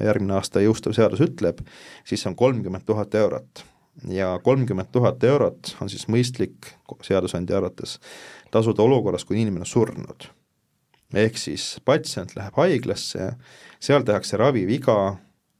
[0.05, 1.59] järgmine aasta jõustuv seadus ütleb,
[2.07, 3.65] siis see on kolmkümmend tuhat eurot.
[4.09, 6.69] ja kolmkümmend tuhat eurot on siis mõistlik
[7.03, 7.99] seadusandja arvates
[8.51, 10.29] tasuda olukorras, kui inimene on surnud.
[11.15, 13.33] ehk siis patsient läheb haiglasse,
[13.81, 15.17] seal tehakse raviviga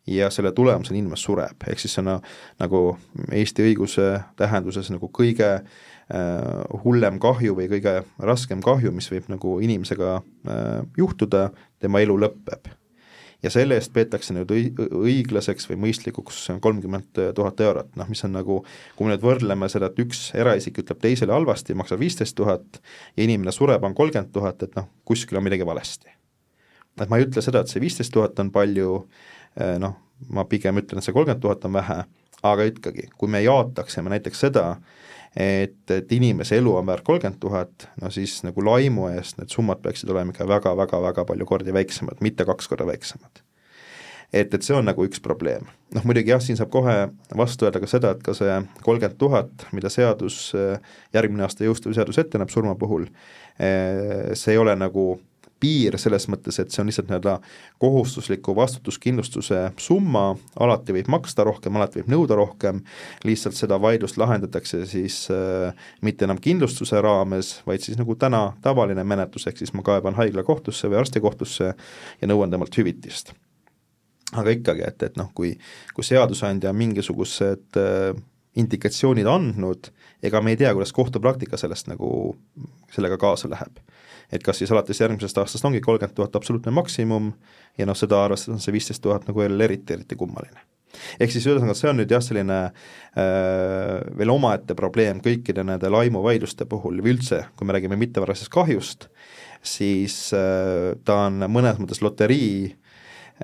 [0.07, 2.21] ja selle tulemusena inimene sureb, ehk siis see on
[2.59, 2.99] nagu
[3.33, 5.96] Eesti õiguse tähenduses nagu kõige äh,
[6.85, 11.49] hullem kahju või kõige raskem kahju, mis võib nagu inimesega äh, juhtuda,
[11.83, 12.69] tema elu lõpeb
[13.43, 18.61] ja selle eest peetakse nüüd õiglaseks või mõistlikuks kolmkümmend tuhat eurot, noh mis on nagu,
[18.97, 23.27] kui me nüüd võrdleme seda, et üks eraisik ütleb teisele halvasti, maksab viisteist tuhat ja
[23.27, 26.13] inimene sureb, on kolmkümmend tuhat, et noh, kuskil on midagi valesti.
[27.01, 29.03] et ma ei ütle seda, et see viisteist tuhat on palju,
[29.61, 29.99] eh, noh,
[30.33, 31.99] ma pigem ütlen, et see kolmkümmend tuhat on vähe,
[32.43, 34.69] aga ikkagi, kui me jaotaksime näiteks seda,
[35.37, 39.83] et, et inimese elu on väärt kolmkümmend tuhat, no siis nagu laimu eest need summad
[39.85, 43.43] peaksid olema ikka väga-väga-väga palju kordi väiksemad, mitte kaks korda väiksemad.
[44.33, 45.69] et, et see on nagu üks probleem.
[45.95, 46.97] noh muidugi jah, siin saab kohe
[47.37, 50.55] vastu öelda ka seda, et ka see kolmkümmend tuhat, mida seadus,
[51.15, 53.07] järgmine aasta jõustuv seadus ette näeb surma puhul,
[53.61, 55.19] eh, see ei ole nagu
[55.61, 57.37] piir selles mõttes, et see on lihtsalt nii-öelda
[57.83, 60.29] kohustusliku vastutuskindlustuse summa,
[60.61, 62.83] alati võib maksta rohkem, alati võib nõuda rohkem,
[63.25, 69.05] lihtsalt seda vaidlust lahendatakse siis äh, mitte enam kindlustuse raames, vaid siis nagu täna tavaline
[69.05, 73.33] menetlus, ehk siis ma kaeban haiglakohtusse või arstikohtusse ja nõuan temalt hüvitist.
[74.37, 75.55] aga ikkagi, et, et noh, kui,
[75.95, 78.11] kui seadusandja mingisugused äh,
[78.57, 79.93] indikatsioonid andnud,
[80.25, 82.09] ega me ei tea, kuidas kohtupraktika sellest nagu,
[82.93, 83.81] sellega kaasa läheb
[84.33, 87.33] et kas siis alates järgmisest aastast ongi kolmkümmend tuhat absoluutne maksimum
[87.79, 90.65] ja noh, seda arvestades on see viisteist tuhat nagu jälle eriti, eriti kummaline.
[91.21, 96.67] ehk siis ühesõnaga, see on nüüd jah, selline äh, veel omaette probleem kõikide nende laimuvaidluste
[96.71, 99.11] puhul või üldse, kui me räägime mittevaralisest kahjust,
[99.63, 102.75] siis äh, ta on mõnes mõttes loterii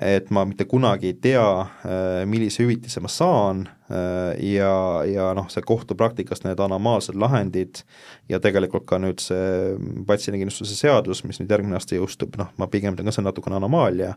[0.01, 1.45] et ma mitte kunagi ei tea,
[1.85, 4.73] äh, millise hüvitise ma saan äh, ja,
[5.05, 7.83] ja noh, see kohtupraktikas need anomaalsed lahendid
[8.31, 9.75] ja tegelikult ka nüüd see
[10.09, 13.59] patsiendikindlustuse seadus, mis nüüd järgmine aasta jõustub, noh, ma pigem ütlen ka, see on natukene
[13.61, 14.15] anomaalia,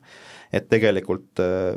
[0.54, 1.76] et tegelikult äh,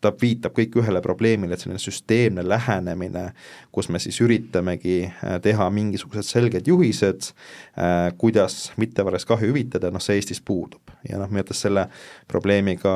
[0.00, 3.26] ta viitab kõik ühele probleemile, et selline süsteemne lähenemine,
[3.72, 7.30] kus me siis üritamegi äh, teha mingisugused selged juhised,
[7.76, 10.94] äh, kuidas mittevaralist kahju hüvitada, noh see Eestis puudub.
[11.08, 11.86] ja noh, minu arvates selle
[12.28, 12.92] probleemiga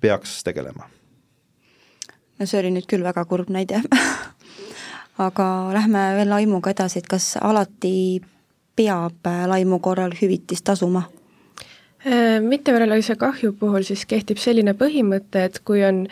[0.00, 0.88] peaks tegelema.
[2.38, 3.82] no see oli nüüd küll väga kurb näide
[5.26, 8.22] aga lähme veel laimuga edasi, et kas alati
[8.76, 11.06] peab laimu korral hüvitist tasuma?
[12.04, 16.02] Äh, mittevaralise kahju puhul siis kehtib selline põhimõte, et kui on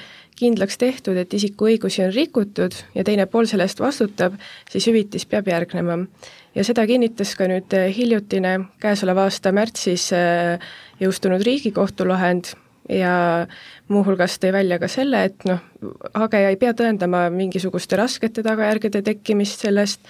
[0.41, 4.39] kindlaks tehtud, et isiku õigusi on rikutud ja teine pool selle eest vastutab,
[4.73, 5.99] siis hüvitis peab järgnema.
[6.55, 10.65] ja seda kinnitas ka nüüd äh, hiljutine, käesoleva aasta märtsis äh,
[11.01, 12.55] jõustunud Riigikohtu lahend
[12.89, 13.47] ja
[13.93, 15.61] muuhulgas tõi välja ka selle, et noh,
[16.15, 20.01] hageja ei pea tõendama mingisuguste raskete tagajärgede tekkimist sellest,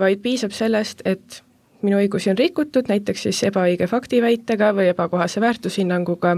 [0.00, 1.42] vaid piisab sellest, et
[1.86, 6.36] minu õigusi on rikutud, näiteks siis ebaõige faktiväitega või ebakohase väärtushinnanguga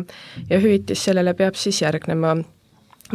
[0.50, 2.36] ja hüvitis sellele peab siis järgnema.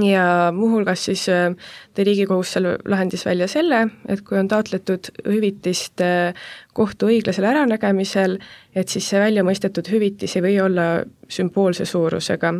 [0.01, 1.51] Ja muuhulgas siis äh,
[1.93, 6.33] tõi Riigikohus seal lahendis välja selle, et kui on taotletud hüvitist äh,
[6.73, 8.39] kohtu õiglasel äranägemisel,
[8.73, 10.87] et siis see välja mõistetud hüvitis ei või olla
[11.29, 12.55] sümboolse suurusega.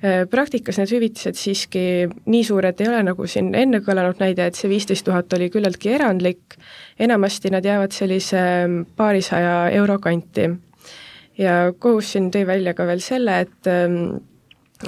[0.00, 4.56] Äh, praktikas need hüvitised siiski nii suured ei ole, nagu siin enne kõlanud näide, et
[4.56, 6.56] see viisteist tuhat oli küllaltki erandlik,
[6.98, 10.50] enamasti nad jäävad sellise mm, paarisaja euro kanti.
[11.38, 14.20] ja kohus siin tõi välja ka veel selle, et mm,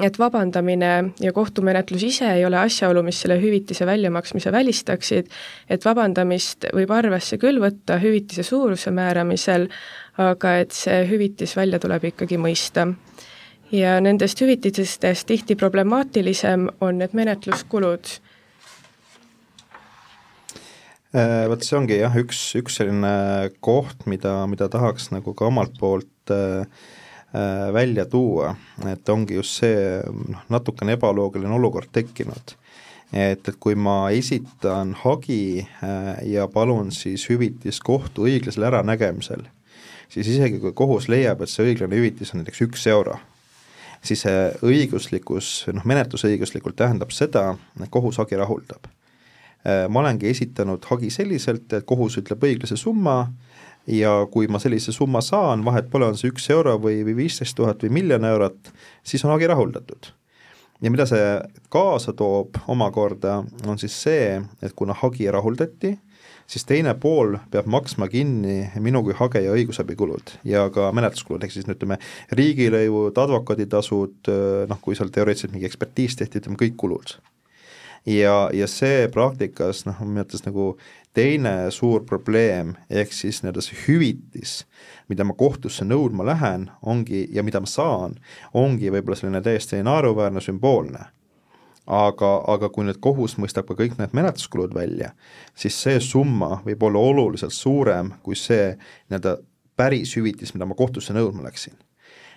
[0.02, 5.30] et vabandamine ja kohtumenetlus ise ei ole asjaolu, mis selle hüvitise väljamaksmise välistaksid,
[5.70, 9.68] et vabandamist võib arvesse küll võtta hüvitise suuruse määramisel,
[10.18, 12.90] aga et see hüvitis välja tuleb ikkagi mõista
[13.72, 18.06] ja nendest hüvitistest tihti problemaatilisem on need menetluskulud.
[21.16, 23.10] Äh, vot see ongi jah, üks, üks selline
[23.64, 26.66] koht, mida, mida tahaks nagu ka omalt poolt äh,
[27.32, 28.50] äh, välja tuua,
[28.90, 32.56] et ongi just see noh, natukene ebaloogiline olukord tekkinud.
[33.12, 39.46] et, et kui ma esitan hagi äh, ja palun siis hüvitist kohtu õiglasel äranägemisel,
[40.12, 43.16] siis isegi kui kohus leiab, et see õiglane hüvitis on näiteks üks euro
[44.04, 48.90] siis see õiguslikkus, noh menetlusõiguslikult tähendab seda, et kohus hagi rahuldab.
[49.66, 53.24] Äh, ma olengi esitanud hagi selliselt, et kohus ütleb õiglase summa
[53.90, 57.56] ja kui ma sellise summa saan, vahet pole, on see üks euro või, või viisteist
[57.58, 58.70] tuhat või miljon eurot,
[59.06, 60.12] siis on hagi rahuldatud.
[60.84, 61.26] ja mida see
[61.72, 65.96] kaasa toob omakorda, on siis see, et kuna hagi rahuldati,
[66.46, 71.66] siis teine pool peab maksma kinni minu kui hageja õigusabikulud ja ka menetluskulud, ehk siis
[71.66, 71.98] ütleme,
[72.30, 74.30] riigilõivud, advokaaditasud,
[74.70, 77.16] noh, kui seal teoreetiliselt mingi ekspertiis tehti, ütleme kõik kulud.
[78.06, 80.74] Ja, ja see praktikas noh, minu arvates nagu
[81.16, 84.56] teine suur probleem, ehk siis nii-öelda see hüvitis,
[85.08, 88.18] mida ma kohtusse nõudma lähen, ongi, ja mida ma saan,
[88.54, 91.06] ongi võib-olla selline täiesti naeruväärne, sümboolne
[91.86, 95.12] aga, aga kui nüüd kohus mõistab ka kõik need menetluskulud välja,
[95.54, 98.74] siis see summa võib olla oluliselt suurem kui see
[99.08, 99.38] nii-öelda
[99.76, 101.76] päris hüvitis, mida ma kohtusse nõudma läksin.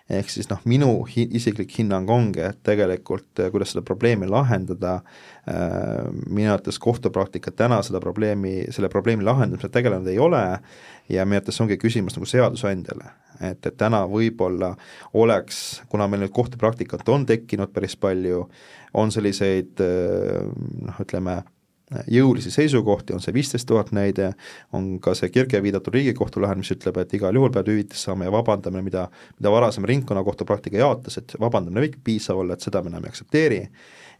[0.10, 5.00] Ehk siis noh, minu hi-, isiklik hinnang ongi, et tegelikult eh, kuidas seda probleemi lahendada
[5.00, 10.42] äh,, minu arvates kohtupraktika täna seda probleemi, selle probleemi lahendamisega tegelenud ei ole
[11.10, 14.74] ja minu arvates ongi küsimus nagu seadusandjale, et, et täna võib-olla
[15.14, 18.48] oleks, kuna meil nüüd kohtupraktikat on tekkinud päris palju,
[18.98, 21.42] on selliseid noh, ütleme,
[22.08, 24.32] jõulisi seisukohti, on see viisteist tuhat näide,
[24.76, 28.28] on ka see Kirke viidatud Riigikohtu lahend, mis ütleb, et igal juhul pead hüvitist saama
[28.28, 29.08] ja vabandamine, mida,
[29.40, 33.14] mida varasem ringkonnakohtu praktika jaotas, et vabandamine võib piisav olla, et seda me enam ei
[33.14, 33.62] aktsepteeri,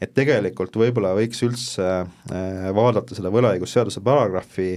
[0.02, 4.72] et tegelikult võib-olla võiks üldse äh, vaadata seda võlaõigusseaduse paragrahvi,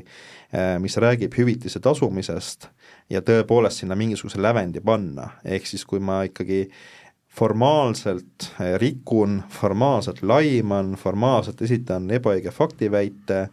[0.52, 2.68] äh, mis räägib hüvitise tasumisest
[3.12, 7.01] ja tõepoolest sinna mingisuguse lävendi panna, ehk siis kui ma ikkagi äh,
[7.32, 13.46] formaalselt eh, rikun, formaalselt laiman, formaalselt esitan ebaõige faktiväite,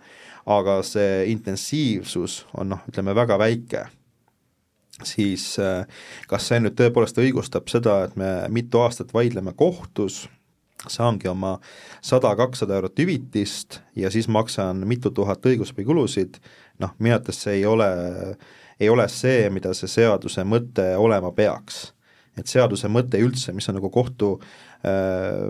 [0.50, 3.86] aga see intensiivsus on noh, ütleme väga väike,
[5.04, 5.86] siis eh,
[6.28, 10.26] kas see nüüd tõepoolest õigustab seda, et me mitu aastat vaidleme kohtus,
[10.88, 11.58] saangi oma
[12.06, 16.40] sada-kakssada eurot hüvitist ja siis maksan mitu tuhat õigusabikulusid,
[16.80, 17.90] noh, minu arvates see ei ole,
[18.80, 21.90] ei ole see, mida see seaduse mõte olema peaks
[22.38, 24.34] et seaduse mõte üldse, mis on nagu kohtu
[24.86, 25.48] äh,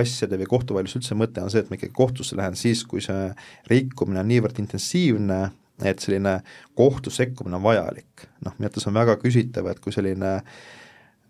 [0.00, 3.30] asjade või kohtuvaidluse üldse mõte, on see, et ma ikkagi kohtusse lähen siis, kui see
[3.70, 5.40] rikkumine on niivõrd intensiivne,
[5.84, 6.38] et selline
[6.76, 8.26] kohtu sekkumine on vajalik.
[8.44, 10.38] noh, minu arvates on väga küsitav, et kui selline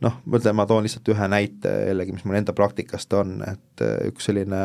[0.04, 3.84] noh, ma ütlen, ma toon lihtsalt ühe näite jällegi, mis mul enda praktikast on, et
[3.84, 4.62] äh, üks selline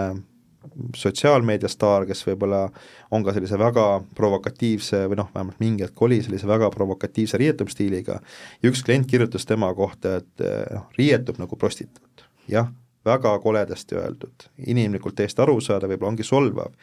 [0.96, 2.66] sotsiaalmeediastaar, kes võib-olla
[3.12, 3.86] on ka sellise väga
[4.16, 9.48] provokatiivse või noh, vähemalt mingi hetk oli sellise väga provokatiivse riietumisstiiliga ja üks klient kirjutas
[9.50, 12.26] tema kohta, et noh, riietub nagu prostituut.
[12.48, 12.70] jah,
[13.06, 16.74] väga koledasti öeldud, inimlikult täiesti arusaadav, võib-olla ongi solvav,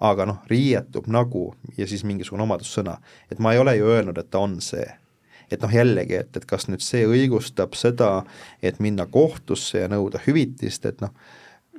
[0.00, 2.98] aga noh, riietub nagu ja siis mingisugune omadussõna,
[3.30, 4.86] et ma ei ole ju öelnud, et ta on see
[5.52, 8.22] et noh, jällegi, et, et kas nüüd see õigustab seda,
[8.64, 11.12] et minna kohtusse ja nõuda hüvitist, et noh,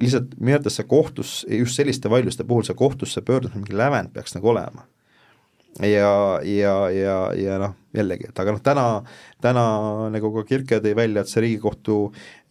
[0.01, 4.35] lihtsalt minu arvates see kohtus, just selliste vaidluste puhul see kohtusse pöördumise mingi lävend peaks
[4.35, 4.85] nagu olema.
[5.79, 8.83] ja, ja, ja, ja noh, jällegi, et aga noh, täna,
[9.41, 9.63] täna
[10.13, 11.97] nagu ka Kirke tõi välja, et see Riigikohtu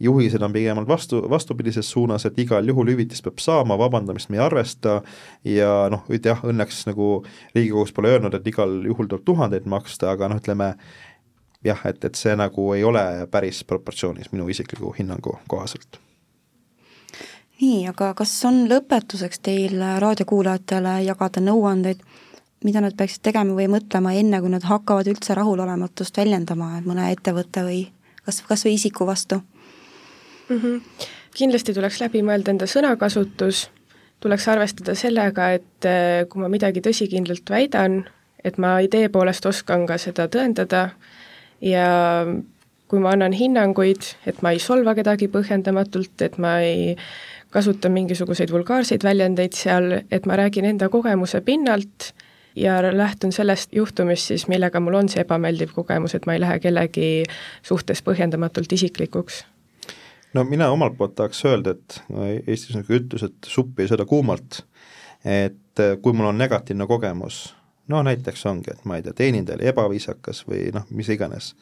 [0.02, 4.42] juhised on pigem vastu, vastupidises suunas, et igal juhul hüvitist peab saama, vabandamist me ei
[4.42, 5.00] arvesta
[5.46, 7.22] ja noh, jah, õnneks nagu
[7.54, 10.72] Riigikohus pole öelnud, et igal juhul tuleb tuhandeid maksta, aga noh, ütleme
[11.62, 16.02] jah, et, et see nagu ei ole päris proportsioonis minu isikliku hinnangu kohaselt
[17.62, 22.02] nii, aga kas on lõpetuseks teil raadiokuulajatele jagada nõuandeid,
[22.66, 27.64] mida nad peaksid tegema või mõtlema enne, kui nad hakkavad üldse rahulolematust väljendama mõne ettevõtte
[27.66, 27.84] või
[28.24, 30.58] kas, kas või isiku vastu mm?
[30.58, 30.80] -hmm.
[31.38, 33.68] kindlasti tuleks läbi mõelda enda sõnakasutus,
[34.20, 38.04] tuleks arvestada sellega, et eh, kui ma midagi tõsikindlalt väidan,
[38.44, 40.88] et ma idee poolest oskan ka seda tõendada
[41.60, 42.26] ja
[42.88, 46.96] kui ma annan hinnanguid, et ma ei solva kedagi põhjendamatult, et ma ei
[47.52, 52.12] kasutan mingisuguseid vulgaarseid väljendeid seal, et ma räägin enda kogemuse pinnalt
[52.56, 56.58] ja lähtun sellest juhtumist siis, millega mul on see ebameeldiv kogemus, et ma ei lähe
[56.60, 57.08] kellegi
[57.62, 59.44] suhtes põhjendamatult isiklikuks.
[60.34, 62.02] no mina omalt poolt tahaks öelda, et
[62.46, 64.64] Eestis on niisugune ütlus, et suppi ei sööda kuumalt,
[65.24, 67.54] et kui mul on negatiivne kogemus,
[67.88, 71.52] no näiteks ongi, et ma ei tea, teenindaja oli ebaviisakas või noh, mis iganes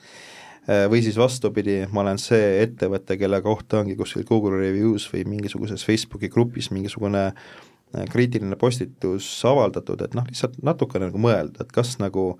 [0.90, 5.82] või siis vastupidi, ma olen see ettevõte, kelle kohta ongi kuskil Google Reviews või mingisuguses
[5.86, 11.96] Facebooki grupis mingisugune äh, kriitiline postitus avaldatud, et noh, lihtsalt natukene nagu mõelda, et kas
[12.02, 12.32] nagu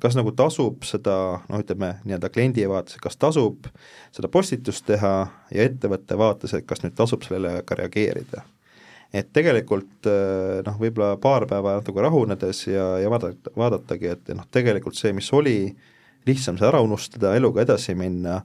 [0.00, 1.14] kas nagu tasub seda,
[1.50, 3.66] noh ütleme nii-öelda kliendi vaates, kas tasub
[4.16, 5.12] seda postitust teha
[5.52, 8.44] ja ettevõtte vaates, et kas nüüd tasub sellele ka reageerida.
[9.12, 14.46] et tegelikult äh, noh, võib-olla paar päeva natuke rahunedes ja, ja vaadata, vaadatagi, et noh,
[14.52, 15.74] tegelikult see, mis oli,
[16.28, 18.40] lihtsam see ära unustada, eluga edasi minna,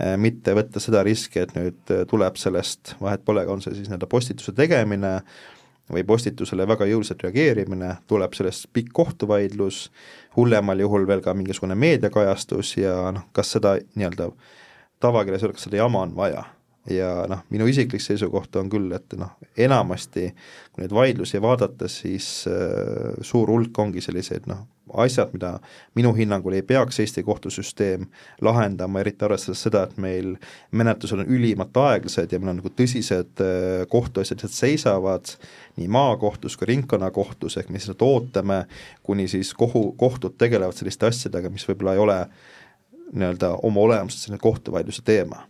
[0.00, 3.90] eh, mitte võtta seda riski, et nüüd eh, tuleb sellest, vahet pole, on see siis
[3.90, 5.18] nii-öelda postituse tegemine
[5.90, 9.88] või postitusele väga jõuliselt reageerimine, tuleb sellest pikk kohtuvaidlus,
[10.36, 14.30] hullemal juhul veel ka mingisugune meediakajastus ja noh, kas seda nii-öelda
[15.02, 16.44] tavakeeles öeldakse, seda jama on vaja.
[16.90, 20.30] ja noh, minu isiklik seisukoht on küll, et noh, enamasti
[20.72, 24.64] kui neid vaidlusi vaadata, siis äh, suur hulk ongi selliseid noh,
[25.04, 25.52] asjad, mida
[25.94, 28.06] minu hinnangul ei peaks Eesti kohtusüsteem
[28.42, 30.34] lahendama, eriti arvestades seda, et meil
[30.70, 35.34] menetlused on ülimalt aeglased ja meil on nagu tõsised äh, kohtuasjad lihtsalt seisavad
[35.80, 38.64] nii maakohtus kui ringkonnakohtus, ehk me lihtsalt ootame,
[39.06, 42.18] kuni siis kohu, kohtud tegelevad selliste asjadega, mis võib-olla ei ole
[43.12, 45.44] nii-öelda oma olemuselt selline kohtuvaidluse teema.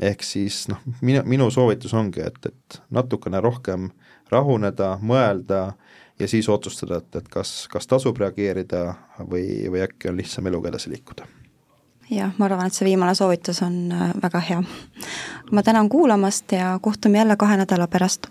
[0.00, 3.90] Ehk siis noh, minu, minu soovitus ongi, et, et natukene rohkem
[4.30, 5.72] rahuneda, mõelda
[6.18, 10.72] ja siis otsustada, et, et kas, kas tasub reageerida või, või äkki on lihtsam eluga
[10.72, 11.26] edasi liikuda.
[12.10, 14.62] jah, ma arvan, et see viimane soovitus on äh, väga hea.
[15.52, 18.30] ma tänan kuulamast ja kohtume jälle kahe nädala pärast